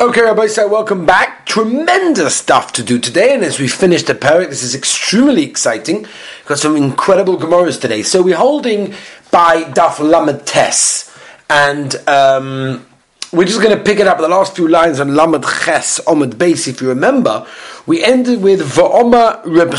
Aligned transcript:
Okay, 0.00 0.22
Rabbi 0.22 0.46
so 0.46 0.68
welcome 0.68 1.06
back. 1.06 1.44
Tremendous 1.44 2.36
stuff 2.36 2.72
to 2.74 2.84
do 2.84 3.00
today, 3.00 3.34
and 3.34 3.42
as 3.42 3.58
we 3.58 3.66
finish 3.66 4.04
the 4.04 4.14
parak, 4.14 4.48
this 4.48 4.62
is 4.62 4.76
extremely 4.76 5.42
exciting. 5.42 6.02
We've 6.02 6.46
Got 6.46 6.60
some 6.60 6.76
incredible 6.76 7.36
Gemaras 7.36 7.80
today. 7.80 8.04
So 8.04 8.22
we're 8.22 8.36
holding 8.36 8.94
by 9.32 9.64
Daf 9.64 9.98
Lamed 9.98 10.46
Tes, 10.46 11.12
and 11.50 11.96
um, 12.06 12.86
we're 13.32 13.44
just 13.44 13.60
going 13.60 13.76
to 13.76 13.82
pick 13.82 13.98
it 13.98 14.06
up 14.06 14.18
the 14.18 14.28
last 14.28 14.54
few 14.54 14.68
lines 14.68 15.00
on 15.00 15.16
Lamed 15.16 15.42
Ches 15.42 15.98
Omid 16.06 16.34
Beis. 16.34 16.68
If 16.68 16.80
you 16.80 16.90
remember, 16.90 17.44
we 17.84 18.04
ended 18.04 18.40
with 18.40 18.60
Va'oma 18.60 19.42
Reb. 19.46 19.74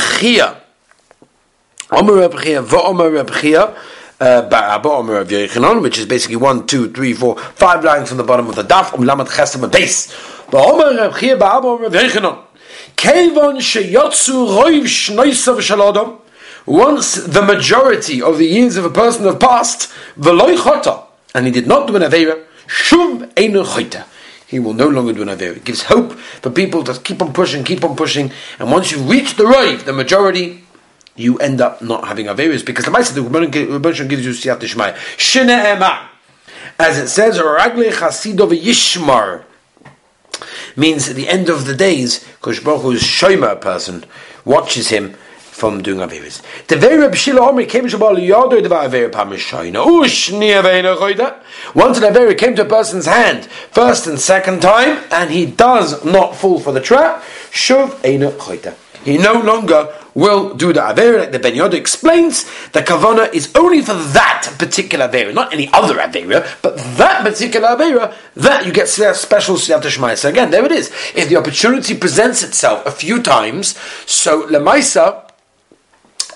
Omer 1.92 2.16
Reb 2.16 2.34
Chia, 2.42 2.62
Chia 3.40 3.76
uh, 4.20 5.80
which 5.82 5.98
is 5.98 6.06
basically 6.06 6.36
one, 6.36 6.68
two, 6.68 6.92
three, 6.92 7.14
four, 7.14 7.38
five 7.38 7.84
lines 7.84 8.10
from 8.10 8.18
the 8.18 8.24
bottom 8.24 8.48
of 8.48 8.56
the 8.56 8.64
daf, 8.64 8.94
um 8.94 9.02
lamed 9.02 9.28
chesem 9.30 9.72
base. 9.72 10.14
Once 16.66 17.16
the 17.16 17.42
majority 17.42 18.22
of 18.22 18.38
the 18.38 18.46
years 18.46 18.78
of 18.78 18.86
a 18.86 18.90
person 18.90 19.26
have 19.26 19.40
passed, 19.40 19.92
and 21.36 21.46
he 21.46 21.52
did 21.52 21.68
not 21.68 21.88
do 21.88 21.96
an 21.96 22.02
aveira, 22.02 22.44
shum 22.68 23.30
einu 23.38 23.64
chota 23.64 24.06
he 24.50 24.58
will 24.58 24.74
no 24.74 24.88
longer 24.88 25.14
do 25.14 25.22
an 25.22 25.28
Avera. 25.28 25.58
It 25.58 25.64
gives 25.64 25.84
hope 25.84 26.14
for 26.14 26.50
people 26.50 26.84
to 26.86 27.00
keep 27.00 27.22
on 27.22 27.34
pushing, 27.34 27.64
keep 27.64 27.84
on 27.84 27.96
pushing, 27.96 28.32
and 28.58 28.72
once 28.72 28.92
you 28.92 28.98
reach 28.98 29.36
the 29.36 29.46
Rive, 29.46 29.86
the 29.86 29.94
majority, 29.94 30.64
you 31.20 31.38
end 31.40 31.62
up 31.62 31.82
not 31.82 32.08
having 32.08 32.28
Averis 32.28 32.66
because 32.66 32.86
the 32.86 32.92
Maisa, 32.92 33.14
the 33.14 33.22
Rebbe 33.22 33.92
gives 34.08 34.26
you 34.26 34.32
Siyat 34.32 34.60
Shmaya. 34.60 34.96
Shine 35.18 35.50
Ema. 35.50 36.10
As 36.80 36.98
it 36.98 37.10
says, 37.10 37.38
Ragle 37.38 37.92
Chasidov 37.92 38.58
Yishmar 38.58 39.44
means 40.78 41.10
at 41.10 41.16
the 41.16 41.28
end 41.28 41.50
of 41.50 41.66
the 41.66 41.76
days, 41.76 42.26
Kosh 42.42 42.62
Baruch 42.62 42.84
Hu's 42.84 43.60
person 43.60 44.06
watches 44.46 44.90
him 44.90 45.16
from 45.60 45.84
doing 45.84 46.00
Averis. 46.00 46.42
The 46.68 46.78
very 46.78 46.98
Reb 46.98 47.16
Shila 47.16 47.50
Omer 47.50 47.66
came 47.66 47.86
to 47.90 47.98
Shabal 47.98 48.16
Yodo 48.16 48.64
the 48.64 48.70
Avera 48.70 49.12
Pamishayna. 49.12 49.86
Ushni 49.86 50.54
Avera 50.54 50.96
Choida. 50.96 51.42
Once 51.76 51.98
an 51.98 52.14
Avera 52.14 52.38
came 52.38 52.56
to 52.56 52.62
a 52.62 52.66
person's 52.66 53.06
hand, 53.06 53.46
first 53.72 54.08
and 54.08 54.18
second 54.18 54.62
time, 54.62 55.04
and 55.12 55.30
he 55.32 55.46
does 55.46 56.06
not 56.06 56.38
fall 56.38 56.62
for 56.62 56.72
the 56.72 56.80
trap, 56.80 57.22
Shuv 57.52 57.90
Eina 58.04 58.32
Choida. 58.38 58.74
He 59.04 59.18
no 59.18 59.34
longer 59.34 59.94
will 60.20 60.54
do 60.54 60.74
the 60.74 60.82
Avera, 60.82 61.20
like 61.20 61.32
the 61.32 61.40
Ben 61.40 61.54
Yoda 61.54 61.74
explains, 61.74 62.44
the 62.70 62.82
Kavana 62.82 63.34
is 63.34 63.52
only 63.56 63.82
for 63.82 63.94
that 63.94 64.54
particular 64.60 65.08
Avera, 65.08 65.34
not 65.34 65.54
any 65.54 65.72
other 65.74 65.96
Avera, 65.96 66.48
but 66.62 66.78
that 66.98 67.24
particular 67.24 67.70
Avera, 67.70 68.14
that 68.36 68.66
you 68.66 68.74
get 68.74 68.88
special 68.88 69.56
Siyat 69.56 69.82
Shmaya. 69.82 70.18
So 70.18 70.30
again, 70.30 70.52
there 70.52 70.66
it 70.66 70.72
is. 70.72 70.92
If 71.16 71.30
the 71.30 71.38
opportunity 71.38 71.96
presents 71.96 72.44
itself 72.44 72.86
a 72.86 72.92
few 72.92 73.22
times, 73.22 73.78
so 74.06 74.46
Lemaisa, 74.48 75.26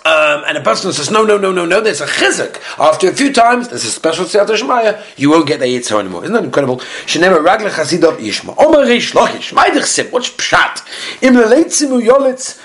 um, 0.05 0.43
and 0.47 0.57
a 0.57 0.61
person 0.61 0.91
says, 0.91 1.09
no, 1.09 1.23
no, 1.23 1.37
no, 1.37 1.53
no, 1.53 1.65
no, 1.65 1.79
there's 1.79 2.01
a 2.01 2.05
chizuk. 2.05 2.57
After 2.77 3.07
a 3.09 3.13
few 3.13 3.31
times, 3.31 3.69
there's 3.69 3.85
a 3.85 3.91
special 3.91 4.25
siyat 4.25 4.47
shmaya, 4.47 5.01
you 5.17 5.29
won't 5.29 5.47
get 5.47 5.61
the 5.61 5.65
yitzhar 5.65 6.01
anymore. 6.01 6.23
Isn't 6.23 6.33
that 6.33 6.43
incredible? 6.43 6.77
Shenema 7.05 7.41
ragle 7.41 7.69
chasidov 7.69 8.17
yishma. 8.17 8.53
Omer 8.57 8.85
rish 8.85 9.13
lochish. 9.13 9.53
Maidich 9.53 9.85
sim. 9.85 10.07
What's 10.07 10.29
pshat? 10.29 11.23
Im 11.23 11.35
leitzimu 11.35 12.05
yolitz. 12.05 12.59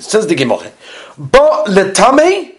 Says 0.00 0.26
the 0.26 0.34
Gemara. 0.36 0.70
Ba 1.18 1.64
letame 1.66 2.52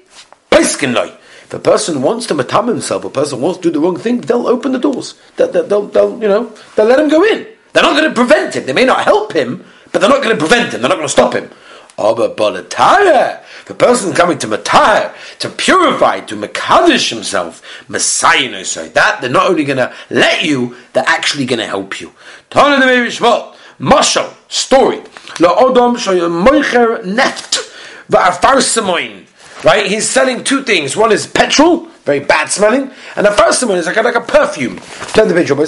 peskin 0.51 0.93
loy. 0.93 1.11
If 1.43 1.53
a 1.53 1.59
person 1.59 2.01
wants 2.01 2.25
to 2.27 2.33
matam 2.33 2.67
himself, 2.67 3.05
a 3.05 3.09
person 3.09 3.39
wants 3.39 3.59
to 3.59 3.63
do 3.63 3.71
the 3.71 3.79
wrong 3.79 3.97
thing, 3.97 4.21
they'll 4.21 4.47
open 4.47 4.73
the 4.73 4.79
doors. 4.79 5.13
They'll, 5.37 5.51
they'll, 5.51 5.87
they'll, 5.87 6.21
you 6.21 6.27
know, 6.27 6.51
they'll 6.75 6.85
let 6.85 6.99
him 6.99 7.09
go 7.09 7.23
in. 7.23 7.47
They're 7.71 7.83
not 7.83 7.95
going 7.97 8.09
to 8.09 8.13
prevent 8.13 8.55
him. 8.55 8.65
They 8.65 8.73
may 8.73 8.85
not 8.85 9.03
help 9.03 9.33
him, 9.33 9.63
but 9.91 9.99
they're 9.99 10.09
not 10.09 10.23
going 10.23 10.35
to 10.35 10.39
prevent 10.39 10.73
him. 10.73 10.81
They're 10.81 10.89
not 10.89 10.95
going 10.95 11.07
to 11.07 11.11
stop 11.11 11.33
him. 11.33 11.49
Aber 11.97 12.29
balataya, 12.29 13.43
the 13.65 13.73
person 13.75 14.13
coming 14.13 14.39
to 14.39 14.47
matar, 14.47 15.13
to 15.39 15.49
purify, 15.49 16.21
to 16.21 16.35
makadish 16.35 17.09
himself, 17.09 17.61
messiah 17.87 18.65
say 18.65 18.89
that 18.89 19.21
they're 19.21 19.29
not 19.29 19.47
only 19.47 19.63
going 19.63 19.77
to 19.77 19.93
let 20.09 20.43
you, 20.43 20.75
they're 20.93 21.03
actually 21.07 21.45
going 21.45 21.59
to 21.59 21.67
help 21.67 22.01
you. 22.01 22.11
Tana 22.49 22.83
the 22.83 23.53
Mashal, 23.79 24.33
story. 24.53 25.01
La 25.39 25.55
odom 25.57 25.97
moicher 25.97 27.03
neft 27.03 27.71
va'afarsamoin. 28.09 29.25
Right, 29.63 29.87
he's 29.87 30.09
selling 30.09 30.43
two 30.43 30.63
things. 30.63 30.97
One 30.97 31.11
is 31.13 31.25
petrol, 31.25 31.87
very 32.03 32.19
bad 32.19 32.49
smelling, 32.51 32.91
and 33.15 33.25
one 33.25 33.77
is 33.77 33.85
like 33.85 33.95
a, 33.95 34.01
like 34.01 34.15
a 34.15 34.21
perfume. 34.21 34.77
Tell 35.13 35.25
the 35.25 35.33
video, 35.33 35.55
but 35.55 35.65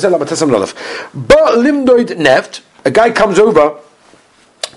limdoid 1.57 2.09
neft. 2.17 2.61
A 2.83 2.91
guy 2.91 3.09
comes 3.11 3.39
over 3.39 3.77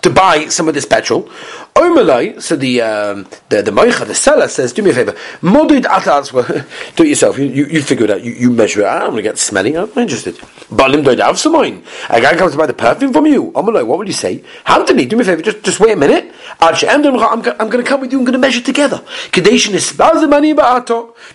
to 0.02 0.10
buy 0.10 0.46
some 0.48 0.68
of 0.68 0.74
this 0.74 0.84
petrol. 0.84 1.28
Omerlai, 1.74 2.40
so 2.42 2.56
the 2.56 2.82
um, 2.82 3.26
the 3.50 3.62
the 3.62 3.70
moicha, 3.70 4.06
the 4.06 4.14
seller 4.14 4.48
says, 4.48 4.72
"Do 4.72 4.82
me 4.82 4.90
a 4.90 4.94
favor, 4.94 5.12
modid 5.42 5.86
atas, 5.86 6.30
do 6.96 7.04
it 7.04 7.08
yourself. 7.08 7.38
You, 7.38 7.46
you, 7.46 7.66
you 7.66 7.82
figure 7.82 8.04
it 8.04 8.10
out. 8.10 8.22
You, 8.22 8.32
you 8.32 8.50
measure 8.50 8.80
it. 8.80 8.86
I'm 8.86 9.10
going 9.10 9.16
to 9.16 9.22
get 9.22 9.38
smelly. 9.38 9.76
I'm 9.76 9.90
interested. 9.96 10.34
Balim 10.70 11.04
doid 11.04 11.20
av 11.20 11.36
samoin. 11.36 11.84
A 12.10 12.20
guy 12.20 12.36
comes 12.36 12.52
to 12.52 12.58
buy 12.58 12.66
the 12.66 12.74
perfume 12.74 13.12
from 13.12 13.26
you. 13.26 13.52
Omerlai, 13.52 13.86
what 13.86 13.98
would 13.98 14.08
you 14.08 14.12
say? 14.12 14.42
Hamdani, 14.66 15.08
do 15.08 15.16
me 15.16 15.22
a 15.22 15.24
favor. 15.24 15.42
Just 15.42 15.62
just 15.62 15.80
wait 15.80 15.92
a 15.92 15.96
minute. 15.96 16.32
I'm, 16.60 16.74
I'm 16.82 17.42
going 17.42 17.70
to 17.70 17.82
come 17.84 18.00
with 18.00 18.12
you. 18.12 18.18
I'm 18.18 18.24
going 18.24 18.32
to 18.32 18.38
measure 18.38 18.60
together. 18.60 18.98
Kadeshin 19.30 19.74
is 19.74 19.98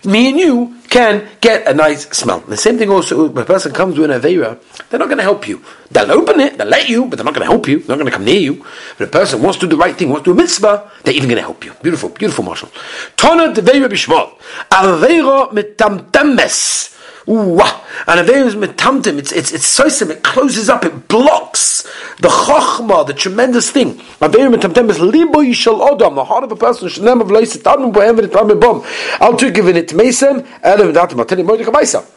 Me 0.04 0.28
and 0.28 0.38
you 0.38 0.76
can 0.88 1.28
get 1.40 1.66
a 1.66 1.74
nice 1.74 2.08
smell. 2.10 2.40
The 2.40 2.56
same 2.56 2.78
thing 2.78 2.90
also, 2.90 3.28
when 3.28 3.42
a 3.42 3.46
person 3.46 3.72
comes 3.72 3.98
with 3.98 4.10
an 4.10 4.20
Avera, 4.20 4.58
they're 4.88 4.98
not 4.98 5.06
going 5.06 5.18
to 5.18 5.24
help 5.24 5.48
you. 5.48 5.64
They'll 5.90 6.12
open 6.12 6.40
it, 6.40 6.58
they'll 6.58 6.66
let 6.66 6.88
you, 6.88 7.06
but 7.06 7.16
they're 7.16 7.24
not 7.24 7.34
going 7.34 7.46
to 7.46 7.52
help 7.52 7.66
you. 7.68 7.78
They're 7.78 7.96
not 7.96 8.02
going 8.02 8.10
to 8.10 8.16
come 8.16 8.24
near 8.24 8.40
you. 8.40 8.64
But 8.98 9.08
a 9.08 9.10
person 9.10 9.42
wants 9.42 9.58
to 9.58 9.66
do 9.66 9.76
the 9.76 9.76
right 9.76 9.96
thing, 9.96 10.08
wants 10.10 10.24
to 10.24 10.32
do 10.32 10.38
a 10.38 10.42
mitzvah, 10.42 10.90
they're 11.02 11.14
even 11.14 11.28
going 11.28 11.36
to 11.36 11.42
help 11.42 11.64
you. 11.64 11.72
Beautiful, 11.82 12.10
beautiful, 12.10 12.44
Marshall. 12.44 12.70
Devera 13.16 13.88
Bishmol. 13.88 14.38
Avera 14.70 15.50
mitamtemes. 15.50 16.93
Ooh, 17.26 17.58
and 18.06 18.28
Avera 18.28 18.44
is 18.44 18.54
metamtem. 18.54 19.18
It's 19.18 19.32
it's 19.32 19.52
it's 19.52 19.78
soisim. 19.78 20.10
It 20.10 20.22
closes 20.22 20.68
up. 20.68 20.84
It 20.84 21.08
blocks 21.08 21.82
the 22.20 22.28
chokhmah, 22.28 23.06
the 23.06 23.14
tremendous 23.14 23.70
thing. 23.70 23.94
Avera 24.20 24.54
metamtem 24.54 24.90
is 24.90 25.00
libo 25.00 25.40
yishal 25.40 25.80
odam. 25.80 26.14
The 26.14 26.24
heart 26.24 26.44
of 26.44 26.52
a 26.52 26.56
person 26.56 26.88
should 26.88 27.02
never 27.02 27.22
it. 27.22 27.48
Tadum 27.48 27.92
bohem 27.92 28.18
v'nitam 28.18 28.60
bom. 28.60 28.84
I'll 29.20 29.36
to 29.36 29.50
give 29.50 29.68
it 29.68 29.88
meisem. 29.88 30.46
Adam 30.62 30.92
datim. 30.92 31.18
I'll 31.18 31.24
tell 31.24 31.38
you 31.38 32.14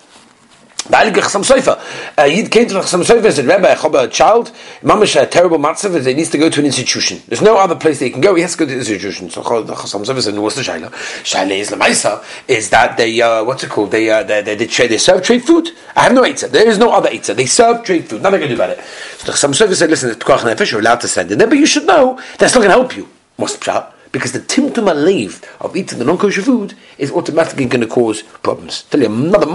Uh, 0.89 2.23
Yid 2.23 2.51
came 2.51 2.67
to 2.67 2.73
the 2.73 2.79
Chassam 2.79 3.03
Sofer 3.03 3.25
and 3.25 3.33
said, 3.33 3.45
Rabbi, 3.45 3.67
a 4.03 4.07
child, 4.07 4.51
mamash 4.81 5.21
a 5.21 5.25
terrible 5.25 5.57
matzav, 5.57 5.95
and 5.95 6.05
he 6.05 6.13
needs 6.13 6.29
to 6.29 6.37
go 6.37 6.49
to 6.49 6.59
an 6.59 6.65
institution. 6.65 7.21
There's 7.27 7.41
no 7.41 7.57
other 7.57 7.75
place 7.75 7.99
that 7.99 8.05
he 8.05 8.11
can 8.11 8.21
go, 8.21 8.35
he 8.35 8.41
has 8.41 8.53
to 8.53 8.59
go 8.59 8.65
to 8.65 8.71
an 8.71 8.79
institution. 8.79 9.29
So 9.29 9.43
Chassam 9.43 10.05
Sofer 10.05 10.21
said, 10.21 10.37
what's 10.37 10.55
the 10.55 10.61
Shaila? 10.61 10.89
Shaila 10.91 11.51
is 11.51 11.69
Lamaisa, 11.71 12.23
is 12.47 12.69
that 12.69 12.97
they, 12.97 13.21
uh, 13.21 13.43
what's 13.43 13.63
it 13.63 13.69
called, 13.69 13.91
they, 13.91 14.09
uh, 14.09 14.23
they, 14.23 14.41
they, 14.41 14.55
they, 14.55 14.65
they 14.65 14.97
serve 14.97 15.23
trade 15.23 15.43
food. 15.43 15.69
I 15.95 16.03
have 16.03 16.13
no 16.13 16.23
Eitzah, 16.23 16.49
there 16.49 16.67
is 16.67 16.77
no 16.77 16.91
other 16.91 17.09
Eitzah, 17.09 17.35
they 17.35 17.45
serve 17.45 17.83
trade 17.83 18.07
food, 18.07 18.21
nothing 18.21 18.37
I 18.37 18.47
can 18.47 18.49
do 18.49 18.55
about 18.55 18.71
it. 18.71 18.79
So 19.17 19.33
Chassam 19.33 19.51
Sofer 19.51 19.75
said, 19.75 19.89
listen, 19.89 20.09
it's 20.09 20.23
Pekach 20.23 20.39
Nefesh, 20.39 20.71
you're 20.71 20.79
allowed 20.81 21.01
to 21.01 21.07
send 21.07 21.31
it 21.31 21.37
there, 21.37 21.47
but 21.47 21.57
you 21.57 21.65
should 21.65 21.85
know 21.85 22.19
that's 22.39 22.53
not 22.53 22.61
going 22.61 22.71
to 22.71 22.77
help 22.77 22.95
you. 22.95 23.09
What's 23.35 23.57
Pshat? 23.57 23.93
Because 24.11 24.31
the 24.31 24.39
timtum 24.39 24.87
alev 24.91 25.43
of 25.59 25.75
eating 25.75 25.99
the 25.99 26.05
non-kosher 26.05 26.41
food 26.41 26.73
is 26.97 27.11
automatically 27.11 27.65
going 27.65 27.81
to 27.81 27.87
cause 27.87 28.23
problems. 28.23 28.83
Tell 28.83 29.01
you 29.01 29.07
another. 29.07 29.47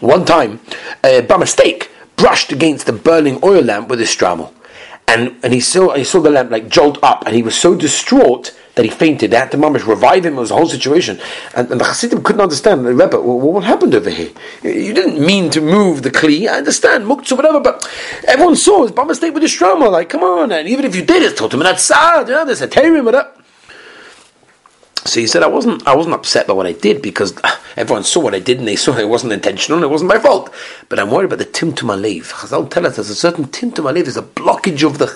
One 0.00 0.24
time, 0.24 0.60
uh, 1.04 1.20
by 1.22 1.36
mistake, 1.36 1.90
brushed 2.16 2.52
against 2.52 2.86
the 2.86 2.92
burning 2.92 3.38
oil 3.42 3.62
lamp 3.62 3.88
with 3.88 4.00
his 4.00 4.08
strammel, 4.08 4.52
and 5.06 5.36
and 5.42 5.52
he 5.52 5.60
saw 5.60 5.94
he 5.94 6.04
saw 6.04 6.20
the 6.20 6.30
lamp 6.30 6.50
like 6.50 6.68
jolt 6.68 6.98
up, 7.02 7.24
and 7.26 7.34
he 7.34 7.42
was 7.42 7.56
so 7.56 7.74
distraught 7.74 8.52
that 8.74 8.84
he 8.84 8.90
fainted. 8.90 9.30
They 9.30 9.36
had 9.36 9.50
to 9.52 9.58
mamish 9.58 9.86
revive 9.86 10.24
him. 10.24 10.34
It 10.36 10.40
was 10.40 10.50
a 10.50 10.56
whole 10.56 10.68
situation, 10.68 11.20
and, 11.54 11.70
and 11.70 11.80
the 11.80 11.84
Hasidim 11.84 12.22
couldn't 12.22 12.40
understand. 12.40 12.86
The 12.86 12.94
Rebbe, 12.94 13.20
well, 13.20 13.38
what 13.38 13.64
happened 13.64 13.94
over 13.94 14.10
here? 14.10 14.30
You 14.62 14.94
didn't 14.94 15.24
mean 15.24 15.50
to 15.50 15.60
move 15.60 16.02
the 16.02 16.10
kli. 16.10 16.48
I 16.48 16.58
understand 16.58 17.04
muktzah, 17.04 17.36
whatever, 17.36 17.60
but 17.60 17.88
everyone 18.26 18.56
saw 18.56 18.78
it 18.78 18.82
was 18.82 18.92
by 18.92 19.04
with 19.04 19.42
the 19.42 19.48
strama. 19.48 19.90
Like, 19.90 20.08
come 20.08 20.22
on, 20.22 20.52
and 20.52 20.68
even 20.68 20.84
if 20.84 20.96
you 20.96 21.04
did, 21.04 21.22
it 21.22 21.36
told 21.36 21.54
him 21.54 21.60
that's 21.60 21.84
sad. 21.84 22.28
You 22.28 22.34
know, 22.34 22.44
there's 22.44 22.62
a 22.62 22.68
terim 22.68 23.10
that. 23.12 23.41
So 25.04 25.18
he 25.18 25.26
said, 25.26 25.42
I 25.42 25.48
wasn't, 25.48 25.86
I 25.86 25.96
wasn't 25.96 26.14
upset 26.14 26.46
by 26.46 26.52
what 26.52 26.66
I 26.66 26.72
did 26.72 27.02
because 27.02 27.34
everyone 27.76 28.04
saw 28.04 28.20
what 28.20 28.34
I 28.34 28.38
did 28.38 28.58
and 28.58 28.68
they 28.68 28.76
saw 28.76 28.96
it 28.96 29.08
wasn't 29.08 29.32
intentional 29.32 29.78
and 29.78 29.84
it 29.84 29.88
wasn't 29.88 30.08
my 30.08 30.18
fault. 30.18 30.52
But 30.88 31.00
I'm 31.00 31.10
worried 31.10 31.26
about 31.26 31.38
the 31.38 31.44
timtum 31.44 31.90
alev. 31.90 32.30
Chazal 32.30 32.70
tell 32.70 32.86
us 32.86 32.96
there's 32.96 33.10
a 33.10 33.14
certain 33.14 33.46
timtum 33.46 33.90
alev, 33.90 34.04
there's 34.04 34.16
a 34.16 34.22
blockage 34.22 34.86
of 34.86 34.98
the, 34.98 35.06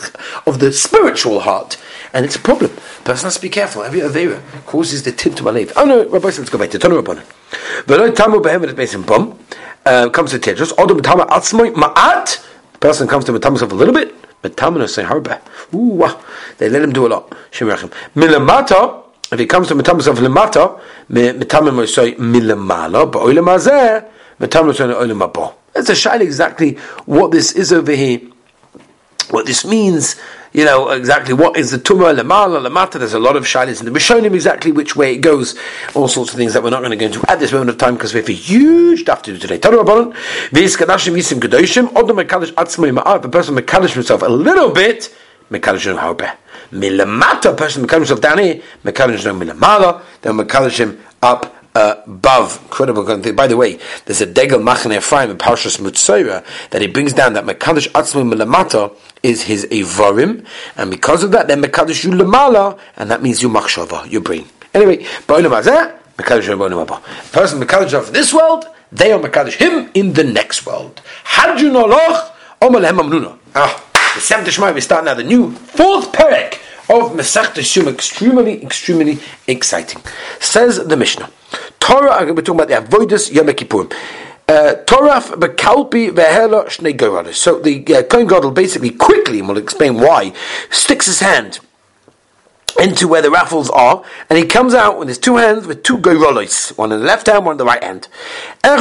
of 0.46 0.58
the 0.58 0.72
spiritual 0.72 1.40
heart. 1.40 1.80
And 2.12 2.24
it's 2.24 2.34
a 2.34 2.40
problem. 2.40 2.72
Person 3.04 3.26
has 3.26 3.36
to 3.36 3.42
be 3.42 3.48
careful. 3.48 3.82
Every 3.82 4.00
avera 4.00 4.40
causes 4.66 5.04
the 5.04 5.12
timtum 5.12 5.52
alev. 5.52 5.72
Oh 5.76 5.84
no, 5.84 6.04
Rabbi, 6.08 6.26
let's 6.26 6.50
go 6.50 6.58
back 6.58 6.70
to 6.70 6.78
Tanu 6.78 7.00
Rabbanan. 7.00 7.24
V'loi 7.84 8.14
tamu 8.14 8.40
behemet 8.40 8.74
based 8.74 8.94
in 8.94 9.02
bum, 9.02 9.38
uh, 9.84 10.08
comes 10.10 10.32
to 10.32 10.38
Tedros, 10.38 10.72
odom 10.72 11.00
tama 11.02 11.26
atzmoy 11.26 11.72
ma'at, 11.74 12.44
person 12.80 13.06
comes 13.06 13.24
to 13.24 13.32
matam 13.32 13.52
himself 13.52 13.70
a 13.70 13.74
little 13.74 13.94
bit, 13.94 14.14
but 14.42 14.56
tamanu 14.56 14.88
say 14.88 15.04
harba. 15.04 15.40
Ooh, 15.74 16.04
they 16.58 16.68
let 16.68 16.82
him 16.82 16.92
do 16.92 17.06
a 17.06 17.08
lot. 17.08 17.30
Shemrachim. 17.52 17.92
Milamata, 18.14 19.05
if 19.32 19.38
he 19.38 19.46
comes 19.46 19.68
to 19.68 19.74
mitam 19.74 19.92
himself 19.92 20.18
lemata, 20.18 20.80
mitamim 21.10 21.76
will 21.76 21.86
say 21.86 22.14
milamala, 22.14 23.10
but 23.10 23.22
oilam 23.22 23.46
hazeh, 23.46 24.06
It's 25.74 25.88
a 25.88 25.92
shayla 25.92 26.20
exactly 26.20 26.74
what 27.06 27.32
this 27.32 27.52
is 27.52 27.72
over 27.72 27.92
here. 27.92 28.20
What 29.30 29.46
this 29.46 29.64
means, 29.64 30.14
you 30.52 30.64
know, 30.64 30.90
exactly 30.90 31.34
what 31.34 31.56
is 31.56 31.72
the 31.72 31.78
tumah 31.78 32.16
lemala 32.16 32.64
lemata. 32.64 33.00
There's 33.00 33.14
a 33.14 33.18
lot 33.18 33.34
of 33.34 33.42
shaylas 33.42 33.80
in 33.80 33.92
the 33.92 33.98
Rishonim 33.98 34.32
exactly 34.32 34.70
which 34.70 34.94
way 34.94 35.14
it 35.14 35.18
goes. 35.18 35.58
All 35.96 36.06
sorts 36.06 36.30
of 36.30 36.36
things 36.36 36.54
that 36.54 36.62
we're 36.62 36.70
not 36.70 36.78
going 36.78 36.92
to 36.92 36.96
go 36.96 37.06
into 37.06 37.28
at 37.28 37.40
this 37.40 37.50
moment 37.50 37.70
of 37.70 37.78
time 37.78 37.94
because 37.94 38.14
we 38.14 38.20
have 38.20 38.28
a 38.28 38.32
huge 38.32 39.00
stuff 39.00 39.22
to 39.22 39.32
do 39.32 39.38
today. 39.38 39.58
Tanu 39.58 39.82
Rabbanon, 39.82 40.14
Vis 40.50 40.76
Kadashim 40.76 41.16
Yisim 41.16 41.40
Kedoshim, 41.40 41.88
Odom 41.88 42.22
Mekalish 42.22 42.52
Atzmei 42.52 42.96
Ma'ar, 42.96 43.20
the 43.20 43.28
person 43.28 43.56
Mekalish 43.56 43.94
himself 43.94 44.22
a 44.22 44.28
little 44.28 44.70
bit, 44.70 45.12
Mekalish 45.50 45.86
him 45.90 45.96
Harbe. 45.96 46.36
Milamata, 46.72 47.52
a 47.52 47.54
person 47.54 47.86
Mekalish 47.86 48.08
himself 48.08 48.20
down 48.20 48.38
here, 48.38 48.62
Mekalish 48.84 49.24
him 49.24 49.40
Milamala, 49.40 50.02
then 50.22 50.34
Mekalish 50.34 50.78
him 50.78 50.98
up 51.22 51.54
above. 51.74 52.58
Incredible. 52.64 53.32
By 53.34 53.46
the 53.46 53.56
way, 53.56 53.78
there's 54.06 54.20
a 54.20 54.26
Degel 54.26 54.60
Machane 54.60 54.96
Ephraim 54.96 55.30
in 55.30 55.36
Parshas 55.36 55.78
Metzora 55.78 56.44
that 56.70 56.80
he 56.80 56.88
brings 56.88 57.12
down 57.12 57.34
that 57.34 57.44
Mekadosh 57.44 57.88
Atzmi 57.90 58.32
Milamata 58.32 58.96
is 59.22 59.42
his 59.42 59.66
Evarim, 59.66 60.46
and 60.76 60.90
because 60.90 61.22
of 61.22 61.32
that, 61.32 61.48
then 61.48 61.62
Mekadosh 61.62 62.04
you 62.04 62.10
Lamala, 62.12 62.78
and 62.96 63.10
that 63.10 63.22
means 63.22 63.42
you 63.42 63.48
Machshava, 63.48 64.10
your 64.10 64.22
brain. 64.22 64.46
Anyway, 64.72 64.98
Boilam 65.26 65.60
Hazeh, 65.60 65.98
Mekadosh. 66.16 67.32
Person 67.32 67.60
Mekadosh 67.60 67.92
of 67.92 68.12
this 68.12 68.32
world, 68.32 68.64
they 68.90 69.12
are 69.12 69.20
Mekadosh 69.20 69.54
him 69.54 69.90
in 69.94 70.14
the 70.14 70.24
next 70.24 70.64
world. 70.64 71.02
Hadju 71.24 71.70
Noloch, 71.70 72.32
Omalhem 72.62 72.98
Amnuna. 73.00 73.38
Ah, 73.54 73.84
the 74.16 74.22
seventh 74.22 74.48
Shemai, 74.48 74.74
we 74.74 74.80
start 74.80 75.04
now 75.04 75.12
the 75.12 75.22
new 75.22 75.50
fourth 75.52 76.10
Perek 76.10 76.54
of 76.88 77.12
Masech 77.12 77.62
Shum, 77.62 77.86
extremely, 77.86 78.62
extremely 78.62 79.18
exciting. 79.46 80.00
Says 80.40 80.86
the 80.86 80.96
Mishnah. 80.96 81.30
Torah, 81.80 82.24
we're 82.32 82.40
talking 82.40 82.54
about 82.54 82.68
the 82.68 82.80
Avoidus 82.80 83.30
Yom 83.30 83.48
Kippurim. 83.48 83.92
Uh, 84.48 84.74
Toraf 84.86 85.32
bekalpi 85.32 86.10
vehela 86.10 86.64
shnei 86.66 86.96
goralis. 86.96 87.34
So 87.34 87.60
the 87.60 87.84
uh, 87.94 88.02
Kohen 88.04 88.26
will 88.26 88.52
basically 88.52 88.90
quickly, 88.90 89.40
and 89.40 89.48
we'll 89.48 89.58
explain 89.58 89.96
why, 89.96 90.32
sticks 90.70 91.04
his 91.04 91.20
hand 91.20 91.60
into 92.78 93.08
where 93.08 93.22
the 93.22 93.30
raffles 93.30 93.70
are, 93.70 94.02
and 94.28 94.38
he 94.38 94.46
comes 94.46 94.74
out 94.74 94.98
with 94.98 95.08
his 95.08 95.18
two 95.18 95.36
hands 95.36 95.66
with 95.66 95.82
two 95.82 95.98
goyrolos, 95.98 96.76
one 96.76 96.92
in 96.92 97.00
the 97.00 97.06
left 97.06 97.26
hand, 97.26 97.44
one 97.44 97.54
in 97.54 97.58
the 97.58 97.64
right 97.64 97.82
hand. 97.82 98.08
The 98.62 98.78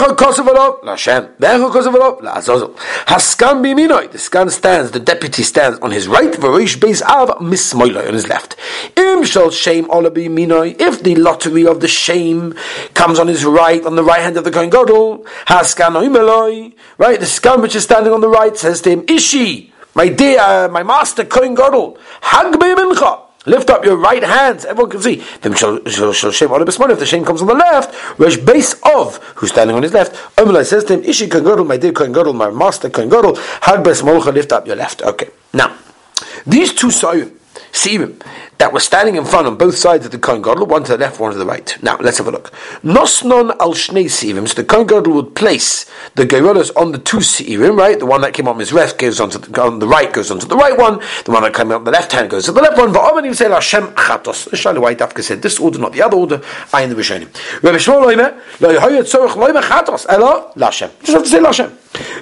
scan 4.18 4.50
stands, 4.50 4.92
the 4.92 5.00
deputy 5.00 5.44
stands 5.44 5.80
on 5.80 5.92
his 5.92 6.08
right, 6.08 6.32
v'rish 6.32 6.78
beis 6.78 7.02
av 7.02 7.40
mismoiloi 7.40 8.08
on 8.08 8.14
his 8.14 8.28
left. 8.28 8.56
B'minoi, 8.96 10.80
if 10.80 11.04
the 11.04 11.16
lottery 11.16 11.68
of 11.68 11.82
the 11.82 11.88
shame 11.88 12.54
comes 12.94 13.20
on 13.20 13.28
his 13.28 13.46
right, 13.46 13.86
on 13.86 13.96
the 13.96 14.04
right 14.04 14.22
hand 14.22 14.38
of 14.38 14.44
the 14.44 14.52
Haskan 14.52 15.24
oimeloi, 15.48 16.74
right, 16.98 17.20
the 17.20 17.26
scan 17.26 17.62
which 17.62 17.76
is 17.76 17.84
standing 17.84 18.14
on 18.14 18.22
the 18.22 18.30
right 18.30 18.56
says 18.58 18.82
to 18.82 18.90
him, 18.90 19.04
Ishi, 19.08 19.74
my 19.94 20.10
dear, 20.10 20.40
uh, 20.40 20.68
my 20.70 20.84
master 20.84 21.24
Kohen 21.26 21.56
Gadol, 21.56 21.98
hag 22.22 22.54
mincha, 22.54 23.25
Lift 23.46 23.70
up 23.70 23.86
your 23.86 23.96
right 23.98 24.24
hands. 24.24 24.66
Everyone 24.66 24.90
can 24.92 25.02
see. 25.02 25.22
If 25.22 25.42
the 25.42 27.06
shame 27.06 27.26
comes 27.26 27.42
on 27.42 27.48
the 27.48 27.54
left, 27.54 28.20
Resh 28.20 28.38
base 28.38 28.74
of 28.84 29.18
who's 29.36 29.52
standing 29.52 29.76
on 29.76 29.84
his 29.84 29.94
left. 29.94 30.16
Omelai 30.38 30.66
says 30.66 30.84
to 30.86 30.94
him, 30.94 31.04
Ishi 31.04 31.28
Kohen 31.28 31.68
my 31.68 31.78
dear 31.78 31.92
Kohen 31.92 32.36
my 32.36 32.50
master 32.50 32.90
Kohen 32.90 33.10
Hag 33.62 33.84
Bes 33.84 34.02
Molcha, 34.02 34.34
lift 34.34 34.52
up 34.52 34.66
your 34.66 34.76
left. 34.76 35.02
Okay. 35.04 35.30
Now, 35.54 35.78
these 36.46 36.74
two 36.74 36.88
sayim, 36.88 37.32
Sibim 37.72 38.22
that 38.58 38.72
were 38.72 38.80
standing 38.80 39.16
in 39.16 39.26
front 39.26 39.48
on 39.48 39.58
both 39.58 39.76
sides 39.76 40.06
of 40.06 40.12
the 40.12 40.18
Kohen 40.18 40.42
Gadol, 40.42 40.66
one 40.66 40.84
to 40.86 40.94
the 40.94 40.98
left, 40.98 41.20
one 41.20 41.32
to 41.32 41.38
the 41.38 41.46
right. 41.46 41.78
Now, 41.84 41.98
let's 41.98 42.18
have 42.20 42.28
a 42.28 42.32
look. 42.32 42.52
Nosnon 42.84 43.56
al 43.60 43.74
Shnei 43.74 44.06
Sibim, 44.06 44.48
so 44.48 44.56
the 44.56 44.64
Kohen 44.64 44.88
Gadol 44.88 45.14
would 45.14 45.36
place 45.36 45.90
the 46.16 46.26
Gerolas 46.26 46.72
on 46.76 46.92
the 46.92 46.98
two 46.98 47.18
Sibim, 47.18 47.78
right? 47.78 48.00
The 48.00 48.06
one 48.06 48.22
that 48.22 48.34
came 48.34 48.48
on 48.48 48.58
his 48.60 48.72
left 48.72 48.98
goes 48.98 49.20
on, 49.20 49.30
to 49.32 49.38
the, 49.40 49.62
on 49.62 49.80
the 49.80 49.88
right, 49.88 50.12
goes 50.12 50.32
on 50.32 50.40
to 50.40 50.46
the 50.46 50.56
right 50.56 50.78
one. 50.78 51.00
The 51.26 51.32
one 51.32 51.44
that 51.44 51.54
came 51.54 51.72
on 51.72 51.84
the 51.84 51.92
left 51.92 52.12
hand 52.12 52.30
goes 52.30 52.46
to 52.46 52.52
the 52.52 52.62
left 52.62 52.78
one. 52.78 52.94
Va'omen 52.94 53.36
say 53.36 53.50
Hashem 53.50 53.88
Chatos. 53.88 54.50
Shani 54.50 54.82
White 54.82 55.00
Dafka 55.00 55.22
said 55.22 55.42
this 55.42 55.60
order, 55.60 55.80
not 55.80 55.94
the 55.94 56.02
other 56.02 56.18
order. 56.18 56.42
I 56.74 56.84
in 56.84 56.90
the 56.90 56.96
Rishonim. 56.96 57.34
Rabbi 57.62 57.78
Shmuel 57.78 58.16
Loime, 58.16 58.62
Lo 58.62 58.74
Yehoyet 58.74 59.04
Tzorach 59.04 59.34
Loime 59.34 59.62
Chatos. 59.62 60.06
Elo, 60.08 60.52
Lashem. 60.56 60.92
Just 61.00 61.12
have 61.12 61.24
to 61.24 61.30
say 61.30 61.40
Lashem. 61.40 61.76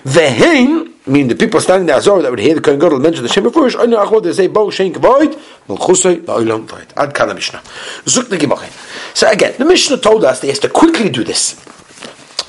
Vehein, 0.03 0.93
mean 1.07 1.27
the 1.27 1.35
people 1.35 1.59
standing 1.59 1.87
there 1.87 1.97
Azor 1.97 2.21
that 2.21 2.29
would 2.29 2.39
hear 2.39 2.55
the 2.55 2.61
Kohen 2.61 2.79
Gadol 2.79 2.99
mention 2.99 3.23
the 3.23 3.29
Shem 3.29 3.43
Mefurish, 3.43 3.75
Oyne 3.75 3.91
Achvod, 3.91 4.23
they 4.23 4.33
say, 4.33 4.47
Bo 4.47 4.69
Shen 4.69 4.93
Kvoid, 4.93 5.33
Melchusay, 5.67 6.22
Ad 6.97 7.35
Mishnah. 7.35 7.61
Zuk. 8.05 8.71
So 9.13 9.29
again, 9.29 9.55
the 9.57 9.65
Mishnah 9.65 9.97
told 9.97 10.23
us 10.25 10.39
they 10.39 10.47
has 10.47 10.59
to 10.59 10.69
quickly 10.69 11.09
do 11.09 11.23
this. 11.23 11.59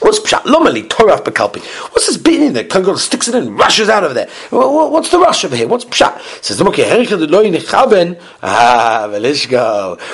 What's 0.05 0.21
pshat? 0.21 0.43
Lomali 0.43 0.87
Torah 0.87 1.19
bekalpi. 1.19 1.65
What's 1.93 2.07
this 2.09 2.19
beating 2.19 2.49
in 2.49 2.53
there? 2.53 2.65
Gadol 2.65 2.99
sticks 2.99 3.27
it 3.27 3.35
in, 3.35 3.47
and 3.47 3.59
rushes 3.59 3.89
out 3.89 4.05
of 4.05 4.13
there. 4.13 4.29
What's 4.51 5.09
the 5.09 5.19
rush 5.19 5.47
over 5.47 5.57
here? 5.57 5.67
What's 5.67 5.87
pshat? 5.87 6.21
Says 6.45 6.59
the. 6.59 6.65
Ah. 8.43 9.07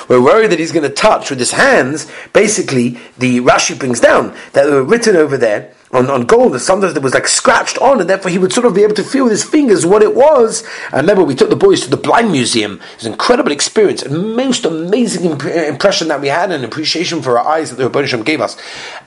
We're 0.07 0.21
worried 0.21 0.51
that 0.51 0.59
he's 0.59 0.71
going 0.71 0.87
to 0.87 0.95
touch 0.95 1.29
with 1.29 1.39
his 1.39 1.51
hands. 1.51 2.09
Basically, 2.31 2.97
the 3.17 3.41
Rashi 3.41 3.77
brings 3.77 3.99
down 3.99 4.33
that 4.53 4.69
were 4.69 4.83
written 4.83 5.17
over 5.17 5.37
there 5.37 5.73
on, 5.93 6.09
on 6.09 6.23
gold, 6.23 6.59
sometimes 6.61 6.95
it 6.95 7.03
was 7.03 7.13
like 7.13 7.27
scratched 7.27 7.77
on, 7.79 7.99
and 7.99 8.09
therefore 8.09 8.31
he 8.31 8.37
would 8.37 8.53
sort 8.53 8.65
of 8.65 8.73
be 8.73 8.83
able 8.83 8.95
to 8.95 9.03
feel 9.03 9.25
with 9.25 9.31
his 9.31 9.43
fingers 9.43 9.85
what 9.85 10.01
it 10.01 10.15
was. 10.15 10.63
I 10.91 10.97
remember 10.97 11.23
we 11.23 11.35
took 11.35 11.49
the 11.49 11.55
boys 11.55 11.81
to 11.81 11.89
the 11.89 11.97
Blind 11.97 12.31
Museum. 12.31 12.73
It 12.73 12.97
was 12.97 13.05
an 13.05 13.13
incredible 13.13 13.51
experience, 13.51 14.01
a 14.03 14.09
most 14.09 14.63
amazing 14.63 15.25
imp- 15.25 15.43
uh, 15.43 15.49
impression 15.49 16.07
that 16.07 16.21
we 16.21 16.29
had, 16.29 16.51
and 16.51 16.63
appreciation 16.63 17.21
for 17.21 17.37
our 17.37 17.45
eyes 17.45 17.69
that 17.69 17.75
the 17.75 17.89
Rebbeinu 17.89 18.23
gave 18.25 18.39
us. 18.39 18.57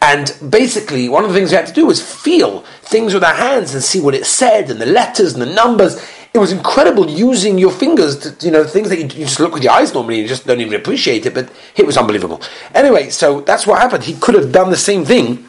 And 0.02 0.36
basically, 0.50 1.08
one 1.08 1.24
of 1.24 1.32
the 1.32 1.38
things 1.38 1.50
we 1.50 1.56
had 1.56 1.66
to 1.66 1.72
do 1.72 1.86
was 1.86 2.02
feel 2.02 2.60
things 2.82 3.14
with 3.14 3.24
our 3.24 3.34
hands 3.34 3.72
and 3.72 3.82
see 3.82 4.00
what 4.00 4.14
it 4.14 4.26
said, 4.26 4.70
and 4.70 4.80
the 4.80 4.86
letters 4.86 5.32
and 5.32 5.42
the 5.42 5.54
numbers. 5.54 6.00
It 6.34 6.38
was 6.38 6.50
incredible 6.50 7.08
using 7.08 7.58
your 7.58 7.70
fingers, 7.70 8.18
to, 8.18 8.44
you 8.44 8.50
know, 8.50 8.64
things 8.64 8.88
that 8.88 8.96
you, 8.96 9.04
you 9.04 9.24
just 9.24 9.38
look 9.38 9.54
with 9.54 9.62
your 9.62 9.72
eyes 9.72 9.94
normally 9.94 10.16
and 10.16 10.22
you 10.24 10.28
just 10.28 10.44
don't 10.44 10.60
even 10.60 10.74
appreciate 10.74 11.24
it, 11.26 11.32
but 11.32 11.48
it 11.76 11.86
was 11.86 11.96
unbelievable. 11.96 12.42
Anyway, 12.74 13.10
so 13.10 13.40
that's 13.42 13.68
what 13.68 13.80
happened. 13.80 14.02
He 14.02 14.14
could 14.14 14.34
have 14.34 14.50
done 14.50 14.70
the 14.70 14.76
same 14.76 15.04
thing 15.04 15.48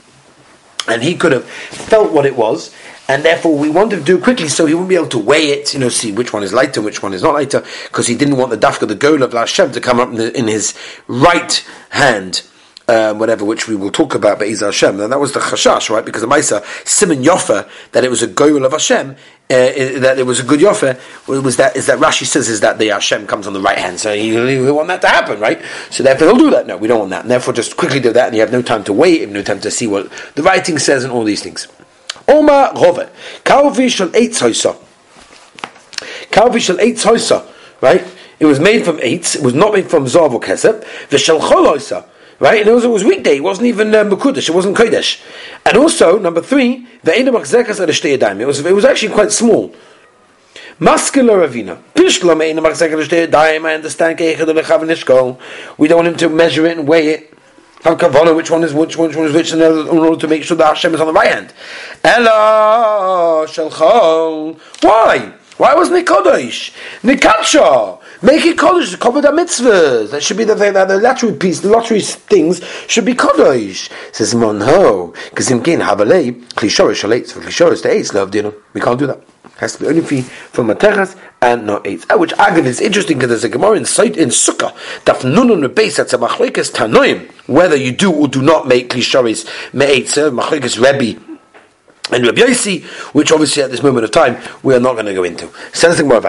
and 0.88 1.04
he 1.04 1.16
could 1.16 1.32
have 1.32 1.46
felt 1.46 2.12
what 2.12 2.26
it 2.26 2.36
was, 2.36 2.74
and 3.08 3.24
therefore 3.24 3.58
we 3.58 3.70
wanted 3.70 3.98
to 3.98 4.04
do 4.04 4.20
quickly 4.20 4.48
so 4.48 4.66
he 4.66 4.74
wouldn't 4.74 4.90
be 4.90 4.96
able 4.96 5.08
to 5.08 5.20
weigh 5.20 5.50
it, 5.50 5.74
you 5.74 5.80
know, 5.80 5.90
see 5.90 6.12
which 6.12 6.34
one 6.34 6.44
is 6.44 6.54
lighter, 6.54 6.82
which 6.82 7.04
one 7.04 7.14
is 7.14 7.22
not 7.22 7.34
lighter, 7.34 7.64
because 7.84 8.08
he 8.08 8.16
didn't 8.16 8.38
want 8.38 8.52
the 8.52 8.58
dafka, 8.58 8.88
the 8.88 8.96
goal 8.96 9.22
of 9.22 9.32
Lashem, 9.32 9.72
to 9.74 9.82
come 9.82 10.00
up 10.00 10.10
in, 10.10 10.16
the, 10.16 10.38
in 10.38 10.48
his 10.48 10.74
right 11.08 11.66
hand. 11.90 12.42
Um, 12.88 13.18
whatever, 13.18 13.44
which 13.44 13.68
we 13.68 13.76
will 13.76 13.90
talk 13.90 14.14
about, 14.14 14.38
but 14.38 14.48
Hashem. 14.48 15.00
And 15.00 15.12
that 15.12 15.20
was 15.20 15.32
the 15.32 15.40
chashash, 15.40 15.90
right? 15.90 16.06
Because 16.06 16.22
the 16.22 16.28
Maisa, 16.28 16.64
Simon 16.88 17.24
Yofa, 17.24 17.68
that 17.94 18.04
it 18.04 18.12
was 18.12 18.22
a 18.22 18.28
goal 18.28 18.64
of 18.64 18.74
Hashem, 18.74 19.16
uh, 19.48 20.00
that 20.00 20.16
it 20.18 20.26
was 20.26 20.40
a 20.40 20.44
good 20.44 20.60
Yofa, 20.60 21.00
was 21.28 21.58
that, 21.58 21.76
is 21.76 21.86
that 21.86 22.00
Rashi 22.00 22.26
says 22.26 22.50
is 22.50 22.62
that 22.62 22.80
the 22.80 22.88
Hashem 22.88 23.28
comes 23.28 23.46
on 23.46 23.54
the 23.54 23.62
right 23.62 23.78
hand. 23.78 24.00
So 24.00 24.16
he, 24.16 24.30
he 24.32 24.72
want 24.72 24.88
that 24.88 25.02
to 25.02 25.08
happen, 25.08 25.40
right? 25.40 25.62
So 25.92 26.02
therefore 26.02 26.30
he'll 26.30 26.38
do 26.38 26.50
that. 26.50 26.66
No, 26.66 26.78
we 26.78 26.88
don't 26.88 27.00
want 27.00 27.12
that. 27.12 27.22
And 27.22 27.32
therefore 27.32 27.54
just 27.54 27.78
quickly 27.78 28.00
do 28.00 28.12
that, 28.14 28.28
and 28.28 28.36
you 28.36 28.42
have 28.42 28.52
no 28.52 28.64
time 28.64 28.84
to 28.86 28.94
wait, 28.94 29.22
have 29.22 29.30
no 29.30 29.44
time 29.44 29.60
to 29.62 29.70
see 29.70 29.86
what 29.86 30.12
the 30.34 30.42
writing 30.42 30.80
says 30.80 31.04
and 31.04 31.14
all 31.14 31.24
these 31.24 31.44
things. 31.44 31.68
Oma 32.28 32.72
Rove. 32.74 33.10
Kalvi 33.44 34.16
eight 34.16 34.32
hoisa. 34.32 34.76
Kalvi 36.32 36.80
eight 36.80 36.96
hoisa, 36.96 37.48
right? 37.82 38.04
It 38.40 38.46
was 38.46 38.60
made 38.60 38.84
from 38.84 38.98
eitz. 38.98 39.36
It 39.36 39.44
was 39.44 39.54
not 39.54 39.74
made 39.74 39.90
from 39.90 40.06
zav 40.06 40.34
or 40.34 40.40
kesef. 40.40 40.84
V'shel 41.10 41.40
chol 41.40 42.06
Right? 42.40 42.62
And 42.62 42.70
also 42.70 42.90
it 42.90 42.94
was 42.94 43.04
weekday. 43.04 43.38
It 43.38 43.44
wasn't 43.44 43.68
even 43.68 43.96
uh, 43.96 44.04
It 44.04 44.50
wasn't 44.50 44.78
Kodesh. 44.78 45.22
And 45.66 45.78
also, 45.78 46.20
number 46.20 46.42
three, 46.42 46.88
the 47.04 47.18
It 47.18 48.46
was, 48.46 48.66
it 48.66 48.76
was 48.76 48.86
actually 48.86 49.14
quite 49.14 49.32
small. 49.32 49.74
Muscular 50.78 51.48
Ravina. 51.48 51.82
Pishlam 51.94 52.42
I 53.66 53.74
understand 53.74 54.20
We 55.78 55.88
don't 55.88 55.98
want 55.98 56.08
him 56.10 56.18
to 56.18 56.30
measure 56.30 56.66
it 56.66 56.78
and 56.78 56.88
weigh 56.88 57.08
it. 57.08 57.32
Which 57.86 58.50
one 58.52 58.64
is 58.64 58.74
which, 58.74 58.98
which 58.98 59.16
one 59.16 59.28
is 59.28 59.34
which 59.34 59.54
in 59.54 59.62
order 59.62 60.20
to 60.20 60.28
make 60.28 60.44
sure 60.44 60.58
that 60.58 60.66
Hashem 60.66 60.96
is 60.96 61.00
on 61.00 61.08
the 61.08 61.14
right 61.14 61.32
hand. 61.32 61.54
Ella 62.04 63.46
Shalchol. 63.48 64.60
Why? 64.82 65.34
Why 65.58 65.76
wasn't 65.76 66.00
it 66.00 66.08
Kodesh? 66.08 66.74
Nikatsha. 67.02 68.02
Make 68.22 68.46
it 68.46 68.58
Kodesh, 68.58 68.98
cover 69.00 69.22
the 69.22 69.30
mitzvahs. 69.30 70.12
That 70.12 70.24
should 70.24 70.38
be 70.38 70.46
the, 70.46 70.56
the, 70.56 70.72
the 70.72 70.98
lottery 70.98 71.34
piece, 71.34 71.60
the 71.60 71.70
lottery 71.70 72.02
things 72.02 72.64
should 72.88 73.06
be 73.06 73.14
Kodesh. 73.14 73.92
Says 74.14 74.34
Monho. 74.34 75.14
Because 75.30 75.52
in 75.52 75.62
Gain 75.62 75.80
Havalei, 75.80 76.42
Klishorish 76.50 77.04
Shaletz, 77.04 77.34
for 77.34 77.42
Klishorish 77.42 77.84
the 77.84 77.90
Eitz, 77.90 78.14
love 78.14 78.32
dinner. 78.32 78.54
We 78.74 78.82
can't 78.82 78.98
do 78.98 79.08
that. 79.08 79.22
Has 79.58 79.74
to 79.78 79.84
be 79.84 79.88
only 79.88 80.02
fee 80.02 80.22
from 80.22 80.68
Materas 80.68 81.16
and 81.42 81.66
not 81.66 81.84
Eitz. 81.84 82.06
Uh, 82.10 82.18
which 82.18 82.34
again 82.34 82.66
is 82.66 82.80
interesting 82.80 83.18
because 83.18 83.30
there's 83.30 83.44
a 83.44 83.50
Gemara 83.50 83.74
in, 83.74 83.80
in 83.80 84.30
Sukkah, 84.30 84.74
Daf 85.06 85.22
Nunun 85.22 85.68
Rebeis, 85.68 85.98
that's 85.98 86.14
a 86.14 86.18
Machlekes 86.18 86.72
Tanoim, 86.72 87.30
whether 87.48 87.76
you 87.76 87.92
do 87.92 88.12
or 88.12 88.28
do 88.28 88.42
not 88.42 88.68
make 88.68 88.90
Klishorish 88.90 89.46
Me'etz, 89.74 90.18
uh, 90.18 90.32
Machlekes 90.32 90.82
Rebbe, 90.82 91.22
and 92.12 92.26
Rabbi 92.26 92.42
Yossi, 92.42 92.84
which 93.14 93.32
obviously 93.32 93.64
at 93.64 93.72
this 93.72 93.82
moment 93.82 94.04
of 94.06 94.12
time 94.12 94.38
we 94.62 94.76
are 94.76 94.80
not 94.80 94.94
going 94.94 95.06
to 95.06 95.14
go 95.14 95.24
into. 95.24 95.50
Says 95.74 95.98
the 95.98 96.04
Gemara 96.04 96.22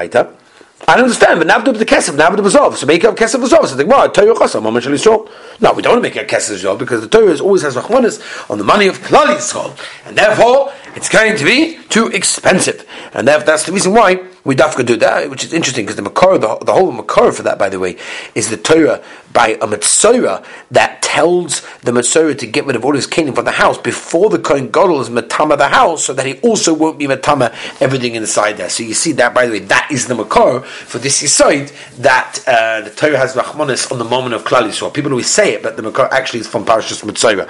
I 0.89 0.95
don't 0.95 1.05
understand, 1.05 1.41
but 1.41 1.49
navdu 1.49 1.77
the 1.77 1.87
kesef, 1.87 2.17
navdu 2.17 2.39
b'zov. 2.39 2.77
So 2.77 2.87
make 2.87 3.03
a 3.03 3.09
kesef 3.09 3.43
b'zov. 3.43 3.67
So 3.67 3.77
the 3.77 3.85
Gemara, 3.85 4.09
Torah 4.09 4.35
chasam, 4.35 4.63
moment 4.63 4.85
shel. 4.85 5.29
No, 5.61 5.73
we 5.73 5.83
don't 5.83 5.95
want 5.95 6.05
to 6.05 6.09
make 6.09 6.17
a 6.17 6.25
kesef 6.25 6.63
b'zov 6.63 6.79
because 6.79 7.01
the 7.01 7.09
Torah 7.09 7.39
always 7.41 7.63
has 7.63 7.77
rachmanis 7.77 8.51
on 8.51 8.59
the 8.59 8.65
money 8.65 8.87
of 8.87 8.99
Klal 8.99 9.27
Yisrael, 9.27 9.77
and 10.07 10.17
therefore 10.17 10.73
it's 10.95 11.09
going 11.09 11.37
to 11.37 11.45
be 11.45 11.79
too 11.89 12.09
expensive, 12.09 12.87
and 13.15 13.27
therefore 13.27 13.47
that's 13.47 13.65
the 13.65 13.73
reason 13.73 13.93
why 13.95 14.23
we 14.47 14.55
dafka 14.55 14.87
do 14.87 14.97
that, 14.99 15.29
which 15.29 15.45
is 15.45 15.53
interesting 15.53 15.85
because 15.85 15.97
the 15.97 16.09
makor, 16.09 16.41
the, 16.41 16.65
the 16.65 16.73
whole 16.73 16.93
makor 16.93 17.35
for 17.35 17.43
that, 17.43 17.59
by 17.59 17.69
the 17.69 17.81
way, 17.81 17.97
is 18.37 18.49
the 18.49 18.57
Torah 18.57 19.03
by 19.33 19.59
a 19.61 19.67
mitzvah 19.67 20.43
that 20.71 21.03
tells 21.03 21.67
the 21.81 21.93
mitzvah 21.93 22.37
to 22.37 22.47
get 22.47 22.65
rid 22.65 22.77
of 22.77 22.85
all 22.85 22.95
his 22.95 23.09
kingdom 23.09 23.35
from 23.35 23.45
the 23.45 23.51
house 23.51 23.77
before 23.77 24.31
the 24.31 24.39
kohen 24.39 24.71
gadol 24.71 25.01
is 25.01 25.11
matama 25.11 25.57
the 25.59 25.69
house, 25.69 26.05
so 26.05 26.13
that 26.13 26.25
he 26.27 26.39
also 26.41 26.73
won't 26.73 26.97
be 26.97 27.09
matama 27.09 27.53
everything 27.81 28.15
inside 28.15 28.57
there. 28.57 28.71
So 28.71 28.85
you 28.85 28.95
see 28.95 29.11
that, 29.13 29.35
by 29.35 29.47
the 29.47 29.53
way, 29.53 29.59
that 29.59 29.89
is 29.91 30.07
the 30.07 30.15
makor 30.15 30.65
for 30.65 30.99
this 30.99 31.21
yisoid 31.21 31.73
that 31.97 32.39
uh, 32.47 32.83
the 32.83 32.91
Torah 32.91 33.19
has 33.19 33.35
rachmanis 33.35 33.91
on 33.91 33.99
the 33.99 34.05
moment 34.05 34.35
of 34.37 34.45
klal 34.45 34.63
yisrael. 34.63 34.95
People 34.95 35.11
always 35.11 35.27
say 35.27 35.55
it, 35.55 35.63
but 35.65 35.77
the 35.77 35.83
makor 35.83 36.09
actually 36.13 36.39
is 36.39 36.47
from 36.47 36.65
parashas 36.65 37.05
mitzvah. 37.05 37.49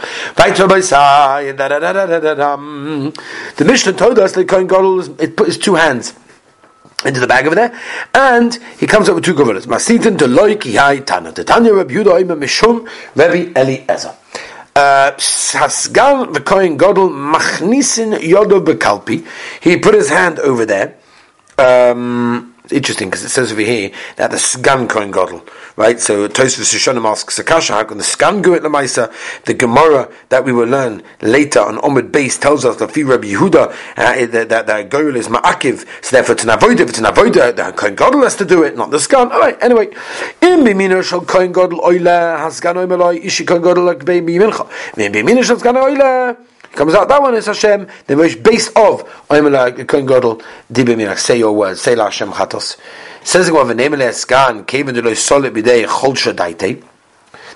The 3.57 3.65
Mishnah 3.65 3.93
told 3.93 4.19
us 4.19 4.33
that 4.33 4.49
kohen 4.49 4.67
gadol 4.67 5.21
it 5.21 5.37
put 5.37 5.49
his 5.49 5.59
two 5.59 5.75
hands 5.75 6.15
into 7.05 7.21
the 7.21 7.27
bag 7.27 7.47
over 7.47 7.55
there, 7.55 7.79
and 8.15 8.55
he 8.79 8.87
comes 8.87 9.09
up 9.09 9.15
with 9.15 9.25
two 9.25 9.35
governor's. 9.35 9.67
Masitin 9.67 10.19
to 10.19 10.27
loiki 10.27 10.77
hai 10.77 11.01
tana. 11.01 11.33
Tanya 11.33 11.75
Rabbi 11.75 11.95
Yehuda 11.95 12.23
Oima 12.23 12.39
Mishum 12.39 12.89
Rabbi 13.15 13.53
Eliezer. 13.59 14.15
Uh, 14.75 15.13
Hasgal 15.13 16.35
the 16.35 16.41
Kohen 16.41 16.77
Godel 16.79 17.11
Machnisin 17.11 18.19
Yodo 18.19 18.65
Bekalpi. 18.65 19.27
He 19.61 19.79
put 19.79 19.95
his 19.95 20.11
hand 20.11 20.39
over 20.39 20.67
there. 20.67 20.97
Um, 21.59 22.55
interesting 22.73 23.09
because 23.09 23.25
it 23.25 23.31
says 23.31 23.53
over 23.53 23.61
here 23.61 23.91
that 24.17 24.31
the 24.31 24.37
Sgan 24.37 24.89
Kohen 24.89 25.13
Godel 25.13 25.47
right? 25.77 26.01
So 26.01 26.27
Tosfos 26.29 26.75
Rishonim 26.75 27.05
asks 27.05 27.39
Akasha, 27.39 27.75
how 27.75 27.85
can 27.85 27.99
the 27.99 28.05
scan 28.05 28.43
go 28.43 28.55
at 28.55 28.63
Lamaisa? 28.63 29.13
The 29.45 29.55
Gemara 29.55 30.11
that 30.31 30.45
we 30.45 30.53
will 30.53 30.67
learn 30.67 31.03
later 31.21 31.61
on 31.61 31.77
Omid 31.79 32.11
base 32.11 32.39
tells 32.39 32.65
us 32.65 32.77
that 32.77 32.97
Rabbi 32.97 33.29
Yehuda 33.29 33.75
uh, 33.97 34.27
that 34.27 34.67
that, 34.67 34.91
goal 34.91 35.17
is 35.17 35.29
ma'akiv, 35.29 35.87
so 36.03 36.17
therefore 36.17 36.35
to 36.37 36.55
avoid 36.55 36.81
it, 36.81 36.89
to 36.95 37.09
avoid 37.09 37.37
it, 37.37 37.57
the 37.57 37.73
Kohen 37.73 37.95
Gadol 37.95 38.23
has 38.23 38.37
to 38.37 38.45
do 38.45 38.63
it, 38.63 38.77
not 38.77 38.91
the 38.91 38.99
scan. 38.99 39.31
All 39.31 39.41
right, 39.41 39.63
anyway, 39.63 39.87
in 40.41 40.61
bimina 40.61 41.03
shal 41.03 41.21
Kohen 41.21 41.53
Gadol 41.53 41.81
oila 41.81 42.39
hasgan 42.39 42.75
oimeloi 42.75 43.25
ishi 43.25 43.45
Kohen 43.45 43.63
Gadol 43.63 43.85
like 43.85 44.05
baby 44.05 44.35
mincha. 44.35 44.69
In 44.99 45.13
bimina 45.13 45.45
shal 45.45 45.57
sgan 45.57 45.75
oila 45.75 46.37
comes 46.77 46.95
out 46.95 47.09
that 47.09 47.21
one 47.21 47.35
is 47.35 47.47
Hashem, 47.47 47.89
the 48.07 48.17
most 48.17 48.43
base 48.43 48.69
of 48.69 49.09
Oimela 49.29 49.87
Kohen 49.89 50.07
Gadol 50.07 50.43
Dibim 50.73 51.19
say 51.19 51.39
your 51.39 51.53
words, 51.53 51.81
say 51.81 51.95
La 51.95 52.05
Hashem 52.05 52.31
Chatos. 52.31 52.77
Says 53.25 53.49
it 53.49 53.53
was 53.53 53.67
the 53.67 53.75
Gemara, 53.75 53.99
"V'neimele 53.99 54.65
eskan 54.65 54.95
de 54.95 55.03
lo 55.03 55.15
solit 55.15 55.53
b'dei 55.53 55.85
chol 55.87 56.15
shadaitei." 56.15 56.83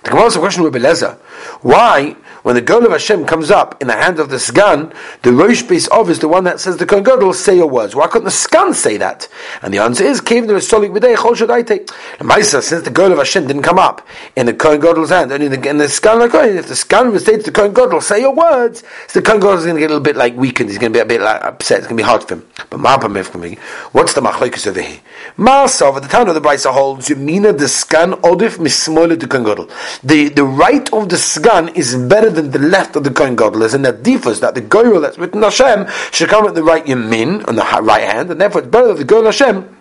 The 0.03 0.11
Gemara 0.11 0.25
has 0.25 0.37
a 0.37 0.39
question 0.41 0.65
with 0.65 0.75
Belezer. 0.75 1.17
Why 1.63 2.17
when 2.43 2.55
the 2.55 2.61
goal 2.63 2.85
of 2.85 2.93
Hashem 2.93 3.27
comes 3.27 3.51
up 3.51 3.81
in 3.81 3.89
the 3.89 3.97
hand 3.97 4.19
of 4.19 4.31
the 4.31 4.39
Sgan, 4.39 4.93
the 5.23 5.33
Rosh 5.33 5.63
Beis 5.63 5.89
Ov 5.91 6.11
is 6.11 6.19
the 6.19 6.29
one 6.29 6.45
that 6.45 6.61
says 6.61 6.77
the 6.77 6.87
Kohen 6.87 7.05
Gadol 7.05 7.33
say 7.35 7.57
your 7.57 7.69
words. 7.69 7.95
Why 7.95 8.07
couldn't 8.07 8.25
the 8.25 8.31
Sgan 8.31 8.75
say 8.75 8.97
that? 8.97 9.29
And 9.63 9.73
the 9.75 9.79
answer 9.79 10.05
is, 10.05 10.21
came 10.21 10.47
the 10.47 10.55
Solik 10.55 10.97
B'dei 10.97 11.17
Chol 11.17 11.35
Shadaite. 11.35 11.87
The 12.19 12.25
Maisa, 12.25 12.63
since 12.63 12.85
the 12.85 12.91
goal 12.91 13.13
of 13.13 13.19
Hashem 13.19 13.47
didn't 13.47 13.63
come 13.63 13.79
up 13.79 14.07
in 14.37 14.47
the 14.47 14.55
Kohen 14.55 14.81
Gadol's 14.81 15.11
hand, 15.11 15.33
only 15.33 15.49
the, 15.49 15.69
in 15.69 15.79
the 15.79 15.89
Sgan, 15.89 16.19
like, 16.19 16.35
if 16.35 16.69
the 16.69 16.77
Sgan 16.77 17.19
states 17.19 17.45
the 17.45 17.53
Kohen 17.53 17.75
Gadol, 17.75 18.01
say 18.01 18.21
your 18.21 18.35
words, 18.35 18.83
so 19.09 19.21
the 19.21 19.27
Kohen 19.27 19.41
Gadol 19.41 19.59
is 19.59 19.65
going 19.65 19.77
to 19.77 19.81
get 19.81 19.91
a 19.91 19.95
little 19.95 20.05
bit 20.05 20.17
like 20.17 20.35
weakened, 20.37 20.71
he's 20.71 20.79
going 20.79 20.93
to 20.93 20.97
be 20.97 21.01
a 21.01 21.07
bit 21.07 21.21
like 21.21 21.43
upset, 21.43 21.79
it's 21.79 21.87
going 21.87 21.97
to 21.97 22.03
be 22.03 22.07
hard 22.07 22.25
for 22.25 22.35
him. 22.35 22.47
But 22.71 22.81
what's 22.81 24.15
the 24.15 24.21
Machlokes 24.21 24.67
over 24.67 24.81
here? 24.81 25.01
Masav, 25.37 25.97
at 25.97 26.03
the 26.03 26.09
time 26.09 26.29
of 26.29 26.35
the 26.35 26.41
Brisa 26.41 26.73
holds, 26.73 27.09
Yemina 27.09 27.57
the 27.57 27.67
Sgan 27.67 28.13
Odif 28.23 28.59
Mismoile 28.59 29.19
to 29.19 29.27
Kohen 29.27 29.45
Gadol. 29.45 29.69
The, 30.03 30.29
the 30.29 30.45
right 30.45 30.91
of 30.93 31.09
the 31.09 31.17
Sgan 31.17 31.69
is 31.75 31.95
better 31.97 32.30
than 32.31 32.51
the 32.51 32.59
left 32.59 32.97
of 32.97 33.05
the 33.05 33.11
Kohen 33.11 33.37
Gadol. 33.37 33.61
There's 33.61 33.75
a 33.75 33.93
differs 33.93 34.41
that 34.41 34.55
the 34.55 34.63
Goyal 34.63 35.01
that's 35.01 35.19
written 35.19 35.43
Hashem 35.43 35.87
should 36.13 36.29
come 36.29 36.47
at 36.47 36.55
the 36.55 36.63
right 36.63 36.85
Yamin, 36.85 37.47
on 37.49 37.57
the 37.57 37.63
right 37.83 38.03
hand, 38.03 38.31
and 38.31 38.41
therefore 38.41 38.63
it's 38.63 38.71
better 38.71 38.89
that 38.89 38.99
the 38.99 39.05
Goyal 39.05 39.27
Hashem 39.27 39.80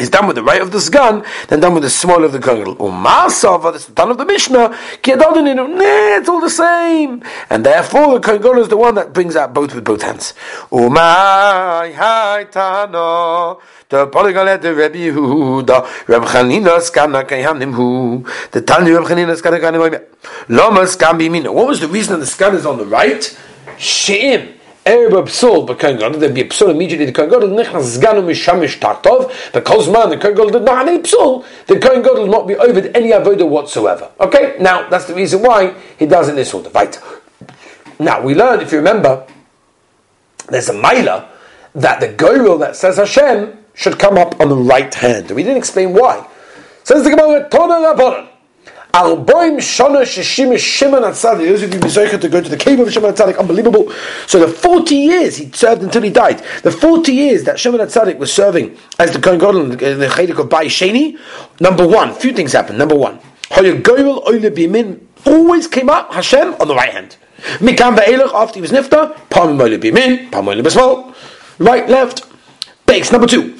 is 0.00 0.10
done 0.10 0.26
with 0.26 0.36
the 0.36 0.42
right 0.42 0.60
of 0.60 0.70
the 0.70 0.78
Sgan 0.78 1.24
than 1.48 1.60
done 1.60 1.74
with 1.74 1.82
the 1.82 1.90
small 1.90 2.24
of 2.24 2.32
the 2.32 2.38
Gadol. 2.38 2.76
Umasava, 2.76 3.72
that's 3.72 3.86
the 3.86 3.94
ton 3.94 4.10
of 4.10 4.18
the 4.18 4.24
Mishnah, 4.24 4.68
nah, 4.68 4.76
it's 5.04 6.28
all 6.28 6.40
the 6.40 6.50
same. 6.50 7.22
And 7.50 7.64
therefore 7.64 8.18
the 8.18 8.38
Kohen 8.38 8.58
is 8.58 8.68
the 8.68 8.76
one 8.76 8.94
that 8.94 9.12
brings 9.12 9.36
out 9.36 9.54
both 9.54 9.74
with 9.74 9.84
both 9.84 10.02
hands. 10.02 10.34
Umay 10.70 11.94
hai 11.94 12.46
tano. 12.50 13.60
The 13.88 14.06
polygon 14.06 14.60
the 14.60 14.74
Rebbe 14.74 14.98
Yehuda, 14.98 16.08
Reb 16.08 16.22
Chanina 16.24 16.78
skana 16.78 17.26
kayanim 17.26 17.72
hu. 17.72 18.24
The 18.50 18.60
Tanya 18.60 18.98
Reb 18.98 19.04
Chanina 19.04 19.40
skana 19.40 19.58
kayanim 19.60 20.04
Loma 20.48 20.80
skam 20.80 21.18
bimina. 21.18 21.52
What 21.52 21.66
was 21.66 21.80
the 21.80 21.88
reason 21.88 22.20
the 22.20 22.26
skan 22.26 22.54
is 22.54 22.66
on 22.66 22.78
the 22.78 22.84
right? 22.84 23.36
Sheim. 23.78 24.57
Erba 24.88 25.22
psul 25.24 25.66
b'kohen 25.68 25.98
gadol, 25.98 26.18
there'd 26.18 26.34
be 26.34 26.40
a 26.40 26.48
psul 26.48 26.70
immediately 26.70 27.04
the 27.04 27.12
kohen 27.12 27.28
gadol, 27.28 27.50
nichnas 27.50 27.98
zganu 27.98 28.24
mishamish 28.24 28.78
tartov, 28.78 29.30
because 29.52 29.86
man, 29.90 30.08
the 30.08 30.16
kohen 30.16 30.34
gadol 30.34 30.50
did 30.50 30.62
not 30.62 30.78
have 30.78 30.88
any 30.88 31.02
psul, 31.02 31.44
the 31.66 31.78
kohen 31.78 32.00
gadol 32.00 32.22
will 32.22 32.32
not 32.32 32.48
be 32.48 32.56
over 32.56 32.80
any 32.94 33.10
avodah 33.10 33.46
whatsoever. 33.46 34.10
Okay, 34.18 34.56
now 34.60 34.88
that's 34.88 35.04
the 35.04 35.14
reason 35.14 35.42
why 35.42 35.74
he 35.98 36.06
does 36.06 36.28
it 36.28 36.30
in 36.30 36.36
this 36.36 36.54
order. 36.54 36.70
Right. 36.70 36.98
Now 37.98 38.22
we 38.22 38.34
learned, 38.34 38.62
if 38.62 38.72
you 38.72 38.78
remember, 38.78 39.26
there's 40.48 40.70
a 40.70 40.80
mailer 40.80 41.28
that 41.74 42.00
the 42.00 42.08
goyrel 42.08 42.58
that 42.60 42.74
says 42.74 42.96
Hashem 42.96 43.58
should 43.74 43.98
come 43.98 44.16
up 44.16 44.40
on 44.40 44.48
the 44.48 44.56
right 44.56 44.92
hand. 44.94 45.26
And 45.26 45.36
we 45.36 45.42
didn't 45.42 45.58
explain 45.58 45.92
why. 45.92 46.26
Says 46.84 47.04
the 47.04 47.10
Gemara, 47.10 47.48
Tona. 47.50 48.27
Arboim 48.94 49.58
Shana 49.58 50.02
Shishim 50.02 50.58
Shimon 50.58 51.02
Atzadik. 51.02 51.46
Those 51.46 51.62
of 51.62 51.74
you 51.74 51.80
who 51.80 52.18
to 52.18 52.28
go 52.28 52.40
to 52.40 52.48
the 52.48 52.56
cave 52.56 52.80
of 52.80 52.90
Shimon 52.90 53.12
Atzadik, 53.12 53.38
unbelievable. 53.38 53.92
So 54.26 54.38
the 54.40 54.48
40 54.48 54.94
years 54.94 55.36
he 55.36 55.50
served 55.52 55.82
until 55.82 56.02
he 56.02 56.10
died, 56.10 56.42
the 56.62 56.70
40 56.70 57.12
years 57.12 57.44
that 57.44 57.60
Shimon 57.60 57.80
Atzadik 57.80 58.16
was 58.18 58.32
serving 58.32 58.78
as 58.98 59.12
the 59.12 59.20
Kohen 59.20 59.38
Gadol 59.38 59.72
in 59.72 59.98
the 59.98 60.06
Chedek 60.06 60.38
of 60.38 60.48
Bai 60.48 60.66
Sheni, 60.66 61.18
number 61.60 61.86
one, 61.86 62.14
few 62.14 62.32
things 62.32 62.52
happened. 62.52 62.78
Number 62.78 62.94
one, 62.94 63.20
always 65.26 65.66
came 65.68 65.90
up 65.90 66.12
Hashem 66.12 66.54
on 66.54 66.68
the 66.68 66.74
right 66.74 66.92
hand. 66.92 67.16
Mikam 67.58 67.96
Ve'elach, 67.96 68.32
after 68.34 68.54
he 68.54 68.60
was 68.62 68.72
Nifta, 68.72 69.14
Pam 69.30 69.60
Oile 69.60 69.78
Bimin, 69.78 70.32
Pam 70.32 70.48
Oile 70.48 70.62
Besmal, 70.62 71.14
right, 71.58 71.88
left. 71.88 72.24
Base 72.86 73.12
number 73.12 73.26
two. 73.26 73.54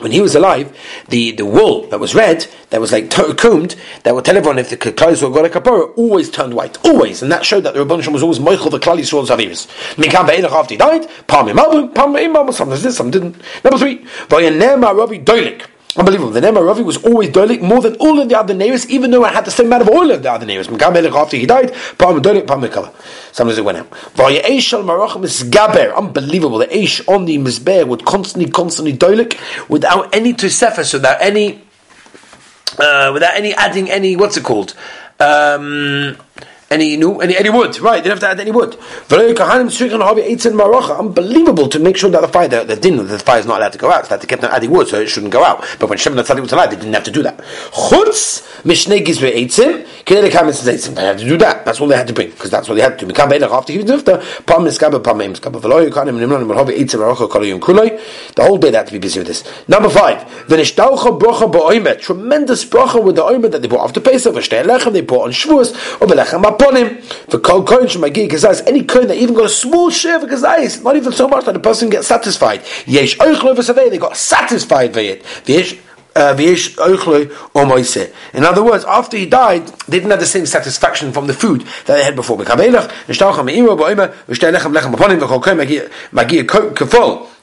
When 0.00 0.12
he 0.12 0.20
was 0.20 0.34
alive, 0.34 0.76
the, 1.08 1.32
the 1.32 1.44
wool 1.44 1.86
that 1.88 2.00
was 2.00 2.14
red, 2.14 2.46
that 2.70 2.80
was 2.80 2.92
like 2.92 3.10
combed, 3.10 3.76
that 4.04 4.14
would 4.14 4.24
tell 4.24 4.36
everyone 4.36 4.58
if 4.58 4.70
the 4.70 4.76
Klal 4.76 5.22
were 5.22 5.30
got 5.30 5.44
a 5.44 5.48
kapara, 5.48 5.92
always 5.96 6.30
turned 6.30 6.54
white, 6.54 6.82
always, 6.84 7.22
and 7.22 7.30
that 7.30 7.44
showed 7.44 7.64
that 7.64 7.74
the 7.74 7.84
Rebbeinu 7.84 8.12
was 8.12 8.22
always 8.22 8.38
Moichel 8.38 8.70
the 8.70 8.78
Klal 8.78 8.98
Yisrael's 8.98 9.30
Aviris. 9.30 9.66
Mikam 9.96 10.26
ve'elach 10.26 10.52
after 10.52 10.74
he 10.74 10.78
died, 10.78 11.06
Palm 11.26 11.48
Imam, 11.48 11.92
Palm 11.92 12.16
Imam, 12.16 12.50
sometimes 12.52 12.82
this, 12.82 12.96
some 12.96 13.10
didn't. 13.10 13.36
Number 13.62 13.78
three, 13.78 13.98
Vayanem 14.28 14.82
Rabbi 14.82 15.18
Doilik. 15.18 15.66
Unbelievable. 15.96 16.30
The 16.30 16.40
name 16.40 16.56
of 16.56 16.64
Ravi 16.64 16.82
was 16.82 16.98
always 16.98 17.30
dolik 17.30 17.60
more 17.60 17.80
than 17.80 17.96
all 17.96 18.20
of 18.20 18.28
the 18.28 18.38
other 18.38 18.54
neighbors, 18.54 18.88
even 18.88 19.10
though 19.10 19.24
it 19.24 19.32
had 19.32 19.44
the 19.44 19.50
same 19.50 19.66
amount 19.66 19.82
of 19.82 19.88
oil 19.88 20.10
of 20.12 20.22
the 20.22 20.30
other 20.30 20.46
neighbors. 20.46 20.68
After 20.68 21.36
he 21.36 21.46
died. 21.46 21.74
Sometimes 23.32 23.58
it 23.58 23.64
went 23.64 23.78
out. 23.78 23.92
Unbelievable. 25.96 26.58
The 26.58 26.66
Aish 26.66 27.08
on 27.08 27.24
the 27.24 27.38
Mizbeah 27.38 27.88
would 27.88 28.04
constantly, 28.04 28.50
constantly 28.50 28.96
dolik 28.96 29.36
without 29.68 30.14
any 30.14 30.32
Tosefes, 30.32 30.92
without 30.94 31.20
any, 31.20 31.60
uh, 32.78 33.10
without 33.12 33.34
any 33.34 33.52
adding 33.54 33.90
any, 33.90 34.14
what's 34.14 34.36
it 34.36 34.44
called? 34.44 34.74
Um, 35.18 36.16
any 36.70 36.96
new 36.96 37.18
any, 37.18 37.36
any 37.36 37.50
wood. 37.50 37.80
Right, 37.80 38.00
don't 38.02 38.12
have 38.12 38.20
to 38.20 38.28
add 38.28 38.38
any 38.38 38.52
wood. 38.52 38.78
Unbelievable 39.10 39.68
to 41.68 41.78
make 41.80 41.96
sure 41.96 42.10
that 42.10 42.20
the 42.20 42.28
fire 42.28 42.46
the, 42.46 42.62
the 42.64 42.76
din 42.76 43.08
the 43.08 43.18
fire 43.18 43.40
is 43.40 43.46
not 43.46 43.58
allowed 43.58 43.72
to 43.72 43.78
go 43.78 43.90
out. 43.90 44.06
So 44.06 44.16
they 44.16 44.26
kept 44.26 44.44
on 44.44 44.52
adding 44.52 44.70
wood 44.70 44.86
so 44.86 45.00
it 45.00 45.08
shouldn't 45.08 45.32
go 45.32 45.42
out. 45.42 45.66
But 45.80 45.90
when 45.90 45.98
Shimon 45.98 46.24
Tzadi 46.24 46.40
was 46.40 46.52
alive, 46.52 46.70
they 46.70 46.76
didn't 46.76 46.92
have 46.92 47.02
to 47.04 47.10
do 47.10 47.24
that. 47.24 47.38
Chutz 47.38 48.46
mishnei 48.62 49.04
gizve 49.04 49.34
eitzim 49.34 49.84
kinei 50.04 50.30
kamets 50.30 50.62
eitzim. 50.62 50.94
They 50.94 51.02
had 51.02 51.18
to 51.18 51.24
do 51.24 51.36
that. 51.38 51.64
That's 51.64 51.80
all 51.80 51.88
they 51.88 51.96
had 51.96 52.06
to 52.06 52.12
bring 52.12 52.30
because 52.30 52.52
that's 52.52 52.68
what 52.68 52.76
they 52.76 52.82
had 52.82 52.96
to 53.00 53.06
do. 53.06 53.12
Mikam 53.12 53.30
beilach 53.30 53.50
after 53.50 53.72
he 53.72 53.80
was 53.80 53.90
nifta 53.90 54.20
pam 54.46 54.62
miskaba 54.62 55.00
pam 55.02 55.18
miskaba 55.18 55.60
v'lo 55.60 55.84
yukanim 55.88 56.20
nimlan 56.20 56.46
v'lo 56.46 56.64
eitzim 56.68 57.00
arocha 57.00 57.28
kolayim 57.28 57.58
kulay. 57.58 57.98
The 58.36 58.44
whole 58.44 58.58
day 58.58 58.70
they 58.70 58.76
had 58.76 58.86
to 58.86 58.92
be 58.92 59.00
busy 59.00 59.18
with 59.18 59.26
this. 59.26 59.42
Number 59.66 59.88
five, 59.88 60.18
v'nishtaucha 60.46 61.18
brocha 61.18 61.50
ba'oimet. 61.50 62.00
Tremendous 62.00 62.64
brocha 62.64 63.02
with 63.02 63.16
the 63.16 63.22
oimet 63.22 63.50
that 63.50 63.62
they 63.62 63.68
brought 63.68 63.86
after 63.86 64.00
Pesach. 64.00 64.32
V'shtei 64.32 64.62
lechem 64.64 64.92
they 64.92 65.00
brought 65.00 65.24
on 65.24 65.32
Shavuos. 65.32 65.72
Or 66.00 66.06
v'lechem 66.06 66.59
upon 66.60 66.76
him. 66.76 67.02
For 67.02 67.38
kol 67.38 67.64
kohen 67.64 67.86
shemagi 67.86 68.28
kazayis, 68.28 68.66
any 68.66 68.84
kohen 68.84 69.08
that 69.08 69.16
even 69.16 69.34
got 69.34 69.46
a 69.46 69.48
small 69.48 69.90
share 69.90 70.16
of 70.16 70.28
kazayis, 70.28 70.82
not 70.82 70.96
even 70.96 71.12
so 71.12 71.28
much 71.28 71.44
that 71.46 71.52
the 71.52 71.60
person 71.60 71.90
gets 71.90 72.06
satisfied. 72.06 72.62
Yesh 72.86 73.16
oichlo 73.18 73.54
v'savei, 73.56 73.90
they 73.90 73.98
got 73.98 74.16
satisfied 74.16 74.92
by 74.92 75.00
it. 75.00 75.22
V'yesh 75.22 75.80
uh, 76.16 76.36
in 78.34 78.44
other 78.44 78.64
words, 78.64 78.84
after 78.84 79.16
he 79.16 79.26
died, 79.26 79.66
they 79.86 79.98
didn't 79.98 80.10
have 80.10 80.18
the 80.18 80.26
same 80.26 80.44
satisfaction 80.44 81.12
from 81.12 81.28
the 81.28 81.32
food 81.32 81.60
that 81.86 81.94
they 81.94 82.02
had 82.02 82.16
before. 82.16 82.36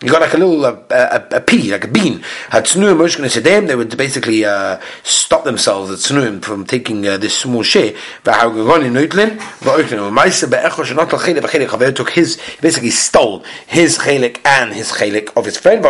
You 0.01 0.09
got 0.09 0.21
like 0.21 0.33
a 0.33 0.37
little 0.37 0.63
uh, 0.63 0.77
a, 0.91 1.37
a, 1.37 1.41
pea, 1.41 1.71
like 1.71 1.85
a 1.85 1.87
bean. 1.87 2.23
Had 2.49 2.65
Tznuim 2.65 2.97
Moshe 2.97 3.17
Sedem, 3.17 3.65
they 3.67 3.75
would 3.75 3.97
basically 3.97 4.45
uh, 4.45 4.79
stop 5.03 5.43
themselves 5.43 5.89
at 5.89 5.97
Tznuim 5.97 6.43
from 6.43 6.65
taking 6.65 7.07
uh, 7.07 7.17
this 7.17 7.39
small 7.39 7.63
share. 7.63 7.93
Chaver 11.67 11.95
took 11.95 12.11
his, 12.11 12.39
basically 12.61 12.91
stole 12.91 13.43
his 13.65 13.97
chelik 13.97 14.39
and 14.45 14.71
his 14.73 14.91
chelik 14.91 15.35
of 15.35 15.45
his 15.45 15.57
friend, 15.57 15.81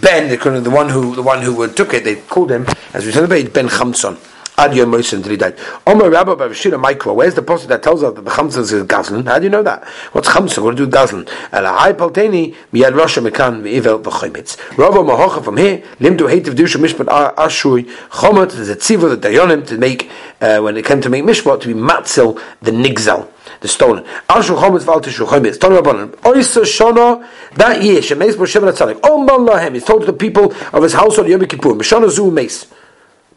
Ben, 0.00 0.28
the 0.62 0.70
one 0.70 0.88
who, 0.88 1.14
the 1.14 1.22
one 1.22 1.42
who 1.42 1.68
took 1.72 1.92
it, 1.92 2.04
they 2.04 2.16
called 2.16 2.50
him, 2.50 2.66
as 2.94 3.04
we 3.04 3.12
celebrate, 3.12 3.52
Ben 3.52 3.68
Chamson. 3.68 4.16
Ad 4.58 4.76
Yom 4.76 4.90
Moshe 4.90 5.14
until 5.14 5.30
he 5.30 5.36
died. 5.38 5.58
Omer 5.86 6.10
Rabbi 6.10 6.32
Bavashira 6.32 6.78
Micro. 6.78 7.14
Where's 7.14 7.34
the 7.34 7.42
post 7.42 7.68
that 7.68 7.82
tells 7.82 8.02
us 8.02 8.14
that 8.14 8.22
the 8.22 8.30
Chamsa 8.30 8.58
is 8.58 8.72
Gazlan? 8.84 9.26
How 9.26 9.38
do 9.38 9.44
you 9.44 9.50
know 9.50 9.62
that? 9.62 9.82
What's 10.12 10.28
Chamsa? 10.28 10.62
What 10.62 10.76
to 10.76 10.86
do 10.86 10.86
Gazlan? 10.86 11.26
El 11.52 11.64
Hai 11.64 11.94
Palteni 11.94 12.54
Miyad 12.72 12.92
Rasha 12.92 13.26
Mekan 13.26 13.62
Meivel 13.62 14.02
V'Choymitz. 14.02 14.58
Rabbi 14.76 14.98
Mahocha 14.98 15.42
from 15.42 15.56
here 15.56 15.82
Lim 16.00 16.18
to 16.18 16.26
hate 16.26 16.46
of 16.48 16.54
Dusha 16.54 16.76
Mishpat 16.76 17.34
Ashui 17.36 17.90
Chomot 18.10 18.50
the 18.50 18.76
Tziva 18.76 19.18
the 19.18 19.28
Dayonim 19.28 19.66
to 19.66 19.78
make 19.78 20.10
uh, 20.42 20.60
when 20.60 20.76
it 20.76 20.84
came 20.84 21.00
to 21.00 21.08
make 21.08 21.24
Mishpat 21.24 21.62
to 21.62 21.68
be 21.68 21.74
Matzil 21.74 22.38
the 22.60 22.72
Nigzal 22.72 23.28
the 23.60 23.68
stolen. 23.68 24.04
Ashul 24.28 24.58
Chometz 24.58 24.84
Val 24.84 25.00
Tishu 25.00 25.26
Chometz. 25.26 25.58
Tony 25.58 25.76
Rabbanon. 25.76 26.10
Oysa 26.16 26.62
Shana 26.62 27.26
that 27.54 27.82
year 27.82 28.00
Shemeis 28.00 28.36
Bo 28.36 28.42
Shevet 28.42 28.70
Atzadik. 28.70 29.02
Om 29.08 29.26
Lahem. 29.26 29.74
He 29.74 29.80
told 29.80 30.04
the 30.04 30.12
people 30.12 30.52
of 30.74 30.82
his 30.82 30.92
household 30.92 31.28
Yom 31.28 31.40
Kippur. 31.46 31.70
Mishana 31.70 32.10
Zu 32.10 32.30
Meis. 32.30 32.66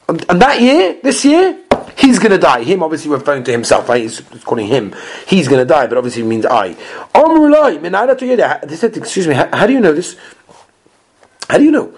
And, 0.08 0.20
that 0.42 0.62
year, 0.62 1.00
this 1.02 1.26
year, 1.26 1.60
he's 1.98 2.20
going 2.20 2.32
to 2.32 2.38
die. 2.38 2.64
Him, 2.64 2.84
obviously, 2.84 3.10
referring 3.12 3.44
to 3.46 3.52
himself, 3.52 3.90
right? 3.90 4.02
He's 4.02 4.22
calling 4.44 4.68
him. 4.68 4.94
He's 5.28 5.48
going 5.48 5.60
to 5.60 5.66
die, 5.66 5.88
but 5.88 5.98
obviously, 5.98 6.22
it 6.22 6.26
means 6.26 6.46
I. 6.46 6.76
They 7.14 8.76
said, 8.76 8.98
excuse 8.98 9.28
me, 9.28 9.34
how, 9.34 9.50
how 9.52 9.68
do 9.68 9.74
you 9.74 9.80
know 9.80 9.94
this? 9.94 10.16
How 11.50 11.58
do 11.58 11.64
you 11.64 11.72
know? 11.72 11.94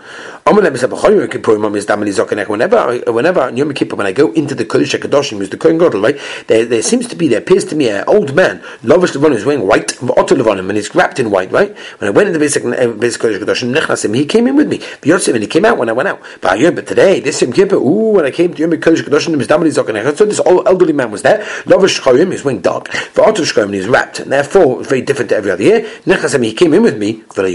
Whenever, 2.48 3.02
whenever 3.12 3.52
Yom 3.52 3.74
Kippur, 3.74 3.98
when 3.98 4.08
I 4.08 4.14
go 4.14 4.32
into 4.32 4.56
the 4.56 4.64
Kodesh 4.64 4.98
HaKadoshim, 4.98 5.40
who's 5.40 5.50
the 5.50 5.58
Kohen 5.58 5.78
Gadol, 5.78 6.00
right? 6.02 6.18
There, 6.48 6.64
there 6.64 6.82
seems 6.82 7.06
to 7.08 7.18
be, 7.18 7.28
there 7.28 7.40
appears 7.40 7.66
to 7.66 7.76
me 7.76 7.90
an 7.90 8.06
old 8.08 8.34
man, 8.34 8.60
Lovish 8.82 9.14
Levonim, 9.14 9.36
is 9.36 9.44
wearing 9.44 9.68
white, 9.68 10.02
Otto 10.02 10.36
Levonim, 10.36 10.70
and 10.70 10.78
he's 10.78 10.96
wrapped 10.96 11.20
in 11.20 11.32
white, 11.32 11.52
right? 11.52 11.78
When 12.00 12.08
I 12.08 12.12
went 12.12 12.28
into 12.28 12.40
the 12.40 12.46
basic, 12.46 12.64
uh, 12.64 12.70
Kodesh 12.70 13.38
HaKadoshim, 13.38 13.74
Nechnasim, 13.76 14.16
he 14.16 14.26
came 14.26 14.48
in 14.48 14.56
with 14.56 14.70
me. 14.70 14.78
V'yotzim, 14.78 15.34
and 15.34 15.44
he 15.44 15.48
came 15.48 15.66
out 15.66 15.78
when 15.78 15.90
I 15.90 15.92
went 15.92 16.08
out. 16.08 16.22
But, 16.40 16.56
today, 16.88 17.20
this 17.20 17.42
Yom 17.42 17.52
Kippur, 17.52 17.76
ooh, 17.76 18.12
when 18.12 18.24
I 18.24 18.32
came 18.32 18.54
to 18.54 18.62
Yom 18.62 18.72
Kodesh 18.72 19.04
HaKadoshim, 19.04 20.18
so 20.18 20.26
this 20.26 20.40
old 20.40 20.66
elderly 20.66 20.94
man 20.94 21.12
was 21.12 21.24
there. 21.24 21.40
Lovish 21.66 22.00
Choyim, 22.00 22.32
he's 22.32 22.46
wearing 22.46 22.62
dark. 22.62 22.88
For 22.88 23.28
Otto 23.28 23.44
Shkoyim, 23.44 23.74
he's 23.74 23.88
wrapped, 23.88 24.20
and 24.20 24.32
therefore, 24.32 24.80
it 24.82 24.88
very 24.88 25.02
different 25.02 25.30
to 25.30 25.36
every 25.36 25.52
other 25.52 25.64
year. 25.64 25.82
Nechnasim, 26.06 26.44
he 26.46 26.54
came 26.54 26.74
in 26.74 26.84
with 26.84 26.98
me, 26.98 27.24
but 27.36 27.46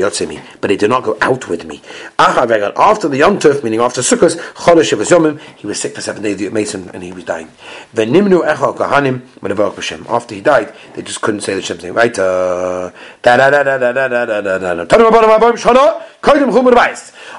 he 0.71 0.77
did 0.77 0.91
not 0.91 1.05
go 1.05 1.17
out 1.23 1.49
with 1.49 1.65
me 1.65 1.81
after 2.83 3.09
the 3.09 3.19
Yom 3.19 3.39
Tov, 3.39 3.63
meaning 3.63 3.81
after 3.81 4.01
Sukkot, 4.01 4.37
Chodesh 4.55 4.93
Yomim, 4.93 5.41
he 5.57 5.67
was 5.67 5.81
sick 5.81 5.95
for 5.95 6.01
seven 6.01 6.23
days, 6.23 6.37
the 6.37 6.49
Mason, 6.51 6.91
and 6.93 7.03
he 7.03 7.13
was 7.13 7.25
dying. 7.25 7.49
Venimnu 7.95 8.45
Echal 8.45 8.77
Kahanim, 8.77 9.21
Menavarach 9.41 9.77
Hashem. 9.77 10.05
After 10.09 10.35
he 10.35 10.41
died, 10.41 10.75
they 10.95 11.03
just 11.03 11.21
couldn't 11.21 11.43
say 11.43 11.55
the 11.55 11.63
Shem's 11.63 11.85
name. 11.85 11.95
Right? 11.95 12.19
Uh, 12.19 12.91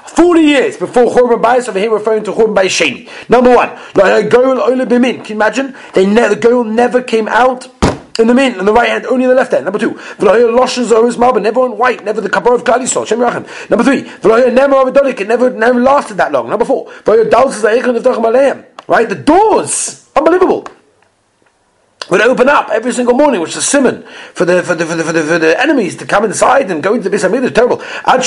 40 0.06 0.40
years 0.40 0.76
before 0.76 1.04
Churban 1.06 1.42
Bayis, 1.42 1.68
over 1.68 1.78
here 1.78 1.90
referring 1.92 2.24
to 2.24 2.32
Churban 2.32 2.54
Bayis 2.54 3.06
Sheni. 3.06 3.28
Number 3.28 3.54
one, 3.54 3.70
Goyul 3.94 4.60
Oile 4.60 4.86
Bimin. 4.86 5.24
Can 5.24 5.26
you 5.26 5.34
imagine? 5.34 5.74
They 5.92 6.06
ne- 6.06 6.28
the 6.28 6.36
girl 6.36 6.64
never 6.64 7.02
came 7.02 7.26
out 7.28 7.73
in 8.18 8.26
the 8.28 8.34
middle, 8.34 8.60
on 8.60 8.66
the 8.66 8.72
right 8.72 8.88
hand, 8.88 9.06
only 9.06 9.24
in 9.24 9.30
the 9.30 9.36
left 9.36 9.52
hand. 9.52 9.64
Number 9.64 9.78
two, 9.78 9.98
never 11.40 11.60
on 11.60 11.78
white, 11.78 12.04
never 12.04 12.20
the 12.20 12.28
kapor 12.28 12.54
of 12.54 12.64
Kalisol, 12.64 13.06
Shem 13.06 13.18
Rachim. 13.18 13.70
Number 13.70 13.84
three, 13.84 14.02
never 14.52 14.76
of 14.76 14.96
a 14.96 15.08
it 15.08 15.26
never 15.26 15.50
never 15.50 15.80
lasted 15.80 16.16
that 16.18 16.30
long. 16.32 16.48
Number 16.48 16.64
four, 16.64 16.92
right? 18.86 19.08
The 19.08 19.14
doors, 19.14 20.08
unbelievable 20.14 20.68
would 22.10 22.20
open 22.20 22.48
up 22.48 22.68
every 22.70 22.92
single 22.92 23.14
morning, 23.14 23.40
which 23.40 23.56
is 23.56 23.66
simon 23.66 24.02
for 24.34 24.44
the 24.44 24.62
for 24.62 24.74
the 24.74 24.84
for 24.84 24.94
the 24.94 25.04
for 25.04 25.12
the, 25.12 25.22
for 25.22 25.38
the 25.38 25.60
enemies 25.60 25.96
to 25.96 26.06
come 26.06 26.24
inside 26.24 26.70
and 26.70 26.82
go 26.82 26.94
into 26.94 27.08
the 27.08 27.16
Beis 27.16 27.28
Hamikdash. 27.28 27.54
Terrible. 27.54 27.82
And 28.06 28.22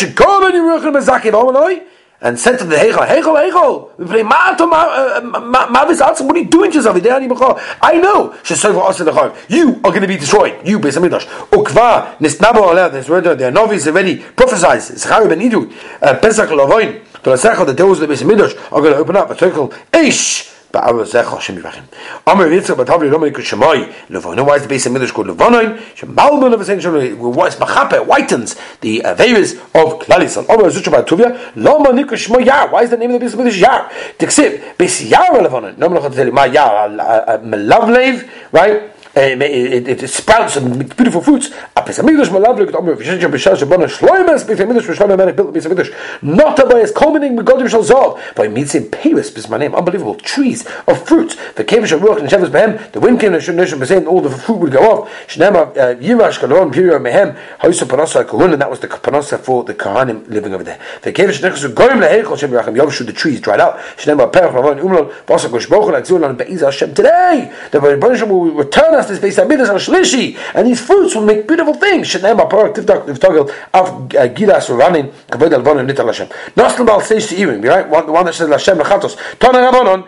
and 2.19 2.39
said 2.39 2.58
to 2.58 2.65
the 2.65 2.75
Heichel, 2.75 3.08
Heichel, 3.08 3.36
Heichel, 3.51 3.89
what 6.25 6.36
are 6.36 6.39
you 6.39 6.45
doing 6.45 6.71
to 6.71 6.77
yourself? 6.77 6.97
I 7.82 7.99
know, 7.99 8.34
you 9.49 9.75
are 9.75 9.82
going 9.82 10.01
to 10.01 10.08
be 10.08 10.17
destroyed, 10.17 10.67
you, 10.67 10.80
Beis 10.80 10.97
Hamikdash. 10.97 11.27
Ukva, 11.49 12.17
Nisnabo 12.17 12.71
Aleh, 12.71 12.91
there's 12.91 13.08
word 13.08 13.23
there, 13.38 13.51
Novi 13.51 13.75
is 13.75 13.88
already 13.88 14.17
prophesied, 14.17 14.80
Zechari 14.80 15.30
ben 15.30 15.39
Idu, 15.39 15.71
uh, 16.01 16.17
Pesach 16.19 16.49
Lavoin, 16.49 17.03
to 17.21 17.30
the 17.30 17.36
Sechel, 17.36 17.65
the 17.67 17.73
doors 17.73 18.01
of 18.01 18.08
the 18.08 18.13
Beis 18.15 18.23
Hamikdash 18.23 18.56
are 18.71 18.82
going 18.82 18.93
to 18.93 18.97
open 18.97 19.15
up, 19.15 19.30
a 19.30 19.38
circle, 19.38 19.69
Eish, 19.91 20.57
Why 24.46 24.56
is 24.56 24.62
the 24.62 24.68
base 24.68 24.86
of 24.86 24.92
Midrash 24.94 25.12
called 25.12 25.28
Asen 25.28 26.82
Shalom. 26.82 27.36
What's 27.36 27.56
Machape 27.56 28.06
whitens 28.06 28.56
the 28.82 29.04
uh, 29.04 29.16
Averis 29.16 29.56
of 29.76 30.00
Klal. 30.00 30.24
Why 32.72 32.82
is 32.84 32.90
the 32.90 32.98
name 32.98 33.12
of 33.12 33.13
the 33.13 33.20
base 33.20 33.34
of 33.34 33.40
Midrash 33.40 33.60
Yar? 33.60 33.90
Tiksib 34.18 34.78
Base 34.78 35.04
Yar 35.04 35.34
Yar 35.34 36.90
Melavlev 37.40 38.30
right. 38.52 38.97
It, 39.17 39.88
it, 39.88 40.03
it 40.03 40.08
sprouts 40.08 40.56
and 40.56 40.95
beautiful 40.95 41.21
fruits. 41.21 41.51
A 41.75 41.82
Pesach 41.82 42.06
Mikdash 42.06 42.27
Malav 42.27 42.75
Omer 42.75 42.95
built 42.95 43.08
Pesach 45.53 45.71
Mikdash 45.71 46.21
not 46.21 46.58
by 46.69 46.80
his 46.80 46.91
culminating 46.91 47.36
with 47.36 47.45
Godim 47.45 47.69
Shal 47.69 47.84
Zov 47.84 48.19
B'S 48.36 49.49
my 49.49 49.58
name 49.58 49.75
unbelievable 49.75 50.15
trees 50.15 50.65
of 50.88 51.08
fruits 51.08 51.36
the 51.53 51.63
Ruach 51.63 52.19
and 52.19 52.93
the 52.93 52.99
wind 52.99 53.19
came 53.19 53.34
and 53.34 53.43
Nishon 53.43 54.08
all 54.08 54.21
the 54.21 54.30
fruit 54.30 54.58
would 54.58 54.71
go 54.71 54.80
off 54.80 55.10
uh, 55.10 55.95
Yimash 55.95 56.39
Kalon 56.39 56.71
Mehem 56.71 57.36
Panasa 57.60 58.51
and 58.51 58.62
that 58.62 58.69
was 58.69 58.80
the 58.80 58.88
Panasa 58.88 59.39
for 59.39 59.63
the 59.63 59.73
Kohanim 59.73 60.27
living 60.30 60.53
over 60.53 60.63
there 60.63 60.80
the 61.01 61.12
Goyim 61.12 62.38
Shem 62.38 62.51
Yom 62.51 63.06
the 63.06 63.13
trees 63.13 63.41
dried 63.41 63.60
Perach 63.60 64.51
Ravon 64.51 64.82
Umlon 64.82 65.12
Basa 65.25 66.95
today 66.95 67.53
the 67.71 67.80
Rebbeinu 67.80 68.27
will 68.27 68.51
return 68.51 68.95
us 68.95 69.07
Beis 69.12 69.36
Hamikdash 69.36 69.70
on 69.70 69.78
Shlishi, 69.78 70.38
and 70.54 70.67
these 70.67 70.82
fruits 70.82 71.15
will 71.15 71.26
make 71.26 71.48
beautiful 71.48 71.74
things. 71.74 72.08
Shenem 72.08 72.39
aparak 72.39 72.76
tivtak 72.76 73.06
tivtagel 73.06 73.50
av 73.74 73.88
uh, 73.88 74.28
gilas 74.36 74.70
running 74.70 75.12
kavod 75.32 75.52
alvonim 75.52 75.88
nital 75.89 76.06
Hashem. 76.08 76.28
Nosl 76.56 76.86
bal 76.86 77.02
seish 77.02 77.30
to 77.30 77.67
right? 77.67 77.88
One, 77.88 78.06
the 78.06 78.12
one 78.12 78.26
that 78.26 78.36
says 78.36 78.50
Hashem 78.50 78.78
lechatos. 78.78 79.17
Tana 79.39 79.60
Rabbanon. 79.60 80.08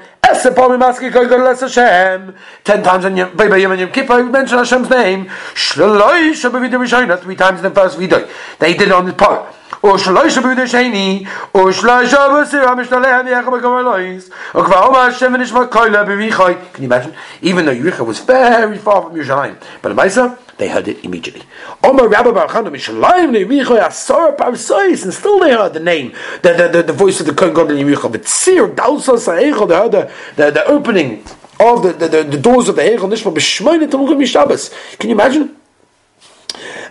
Ten 2.63 2.83
times 2.83 3.05
in 3.05 3.17
Yom 3.17 3.39
Yom 3.39 3.91
Kippur, 3.91 4.23
we 4.23 4.29
mention 4.29 4.57
Hashem's 4.59 4.89
name. 4.89 5.27
Three 5.55 7.35
times 7.35 7.57
in 7.57 7.63
the 7.63 7.71
first 7.73 7.97
video. 7.97 8.29
They 8.59 8.73
did 8.73 8.89
it 8.89 8.91
on 8.91 9.05
this 9.05 9.15
part. 9.15 9.55
או 9.82 9.98
שלושה 9.98 10.40
בידי 10.40 10.66
שני, 10.66 11.24
או 11.54 11.72
שלושה 11.72 12.18
בסירה 12.40 12.74
משתלם 12.74 13.26
יחד 13.28 13.52
בכל 13.52 13.78
אלוהיס, 13.78 14.30
וכבר 14.54 14.87
אומר 14.87 14.98
השם 14.98 15.32
ונשמע 15.34 15.60
koila 15.72 16.04
בריחוי. 16.06 16.54
Can 16.74 16.78
you 16.78 16.87
imagine? 16.87 17.12
Even 17.42 17.66
though 17.66 17.74
Yericho 17.74 18.06
was 18.06 18.18
very 18.20 18.78
far 18.78 19.02
from 19.02 19.14
Yerushalayim, 19.14 19.56
but 19.82 19.92
in 19.92 19.96
Maisa, 19.96 20.38
they 20.58 20.68
heard 20.68 20.88
it 20.88 21.04
immediately. 21.04 21.42
Omar 21.82 22.08
Rabbi 22.08 22.30
Baruch 22.30 22.50
Hanu 22.50 22.70
Mishalayim 22.70 23.32
Yericho 23.32 23.76
Asar 23.87 24.32
Parsois, 24.32 25.04
and 25.04 25.12
still 25.12 25.38
they 25.40 25.52
heard 25.52 25.74
the 25.74 25.80
name, 25.80 26.12
the, 26.42 26.52
the, 26.52 26.68
the, 26.68 26.82
the 26.84 26.92
voice 26.92 27.20
of 27.20 27.26
the 27.26 27.34
Kohen 27.34 27.54
God 27.54 27.70
in 27.70 27.87
Yericho, 27.87 28.10
but 28.10 28.26
Sir 28.26 28.68
Dalsa 28.68 29.18
Sa'echo, 29.18 29.68
they 29.68 29.76
heard 29.76 29.92
the, 29.92 30.10
the, 30.37 30.50
the 30.50 30.64
opening 30.66 31.24
of 31.60 31.82
the, 31.82 31.92
the, 31.92 32.22
the, 32.24 32.38
doors 32.38 32.68
of 32.68 32.76
the 32.76 32.82
Heichel 32.82 33.08
Nishma 33.10 33.32
B'Shmoyne 33.32 33.90
Talmud 33.90 34.26
Shabbos. 34.28 34.70
Can 34.98 35.10
you 35.10 35.14
imagine? 35.14 35.56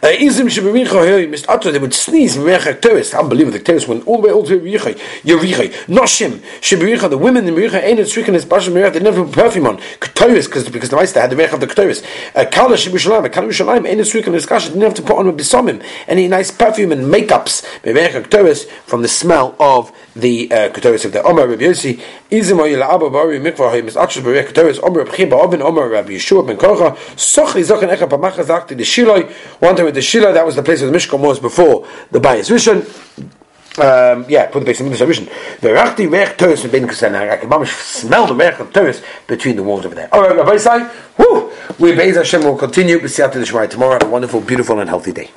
They 0.01 1.79
would 1.79 1.95
sneeze. 1.95 2.37
Unbelievable. 2.37 3.59
The 3.59 3.85
went 3.89 4.07
all 4.07 4.21
the 4.21 4.29
way 4.29 4.33
all 4.33 4.45
to 4.45 4.61
Yericha. 4.61 4.99
Yericha. 5.23 5.73
Noshim 5.87 6.39
Shebericha. 6.61 7.11
The 7.11 7.19
women 7.19 7.47
in 7.49 7.55
Yericha 7.55 7.83
ain't 7.83 8.07
stricken 8.07 8.35
as 8.35 8.45
Basham 8.45 8.75
Merech. 8.75 8.93
They 8.95 9.01
never 9.01 9.25
put 9.25 9.35
perfume 9.35 9.67
on. 9.67 9.79
Keteres 10.01 10.47
because 10.47 10.69
because 10.69 10.91
the 10.91 10.97
Meister 10.97 11.21
had 11.21 11.31
the 11.31 11.37
Merech 11.37 11.53
of 11.53 11.61
the 11.61 11.67
Keteres. 11.67 12.05
Uh, 12.35 12.45
Kala 12.51 12.77
Shebushalayim. 12.77 13.33
Kala 13.33 13.49
Shebushalayim 13.49 13.87
ain't 13.89 14.07
stricken 14.07 14.35
as 14.35 14.47
Kasha. 14.47 14.69
Didn't 14.69 14.83
have 14.83 14.95
to 14.95 15.03
put 15.03 15.17
on 15.17 15.29
a 15.29 15.33
bisomim 15.33 15.85
any 16.07 16.29
nice 16.29 16.51
perfume 16.51 16.93
and 16.93 17.07
makeups. 17.13 17.65
Merech 17.83 18.23
Keteres 18.23 18.69
from 18.87 19.03
the 19.03 19.09
smell 19.09 19.57
of 19.59 19.93
the 20.21 20.51
uh, 20.53 20.69
Keteres 20.71 21.05
of 21.05 21.13
the 21.13 21.23
Omer 21.23 21.47
Rabbi 21.47 21.63
Yossi. 21.63 22.01
Izim 22.31 22.59
Oyel 22.59 22.83
Abba 22.83 23.11
Bari 23.11 23.39
Mikvah 23.39 23.73
Hey 23.73 23.83
Mr. 23.83 24.23
Berech 24.23 24.49
Keteres. 24.49 24.83
Omer 24.83 25.05
Rabbi 25.05 25.17
Chiba 25.17 25.33
Oben 25.33 25.63
Omer 25.63 25.89
Rabbi 25.89 26.11
Yeshua 26.11 26.47
Ben 26.47 26.57
Korcha. 26.57 26.97
Sochli 27.17 27.65
Zochen 27.65 27.95
Echa 27.95 28.09
Pamacha 28.09 28.45
Zakti 28.45 28.69
the 28.69 28.83
Shiloi. 28.83 29.31
One 29.61 29.77
time 29.77 29.87
with 29.87 29.95
the 29.95 30.03
Shila, 30.03 30.33
that 30.33 30.45
was 30.45 30.57
the 30.57 30.63
place 30.63 30.83
where 30.83 30.91
the 30.91 30.97
Mishkan 30.97 31.21
was 31.21 31.39
before 31.39 31.87
the 32.11 32.19
Bayis 32.21 32.51
Rishon. 32.51 32.85
Um, 33.79 34.27
yeah, 34.29 34.47
put 34.47 34.61
the 34.61 34.67
base 34.67 34.81
in 34.81 34.91
the 34.91 34.97
Rishon. 34.97 35.27
The 35.61 35.69
Rachti 35.69 36.11
Merch 36.11 36.37
Teres 36.37 36.65
and 36.65 36.73
Ben 36.73 36.89
Kusen. 36.89 37.15
I 37.15 37.37
can 37.37 37.67
smell 37.67 38.27
the 38.27 38.35
Merch 38.35 38.59
of 38.59 39.27
between 39.29 39.57
the 39.57 39.63
walls 39.63 39.87
over 39.87 39.95
there. 39.95 40.13
All 40.13 40.23
right, 40.23 40.37
Rabbi 40.37 40.57
Sai, 40.57 40.91
whoo! 41.17 41.53
We 41.79 41.93
Beis 41.93 42.17
Hashem 42.17 42.43
will 42.43 42.57
continue. 42.57 42.99
We 43.01 43.07
see 43.07 43.23
after 43.23 43.39
the 43.39 43.45
Shemai 43.45 43.71
tomorrow. 43.71 43.93
Have 43.93 44.03
a 44.03 44.11
wonderful, 44.11 44.41
beautiful, 44.41 44.81
and 44.81 44.89
healthy 44.89 45.13
day. 45.13 45.31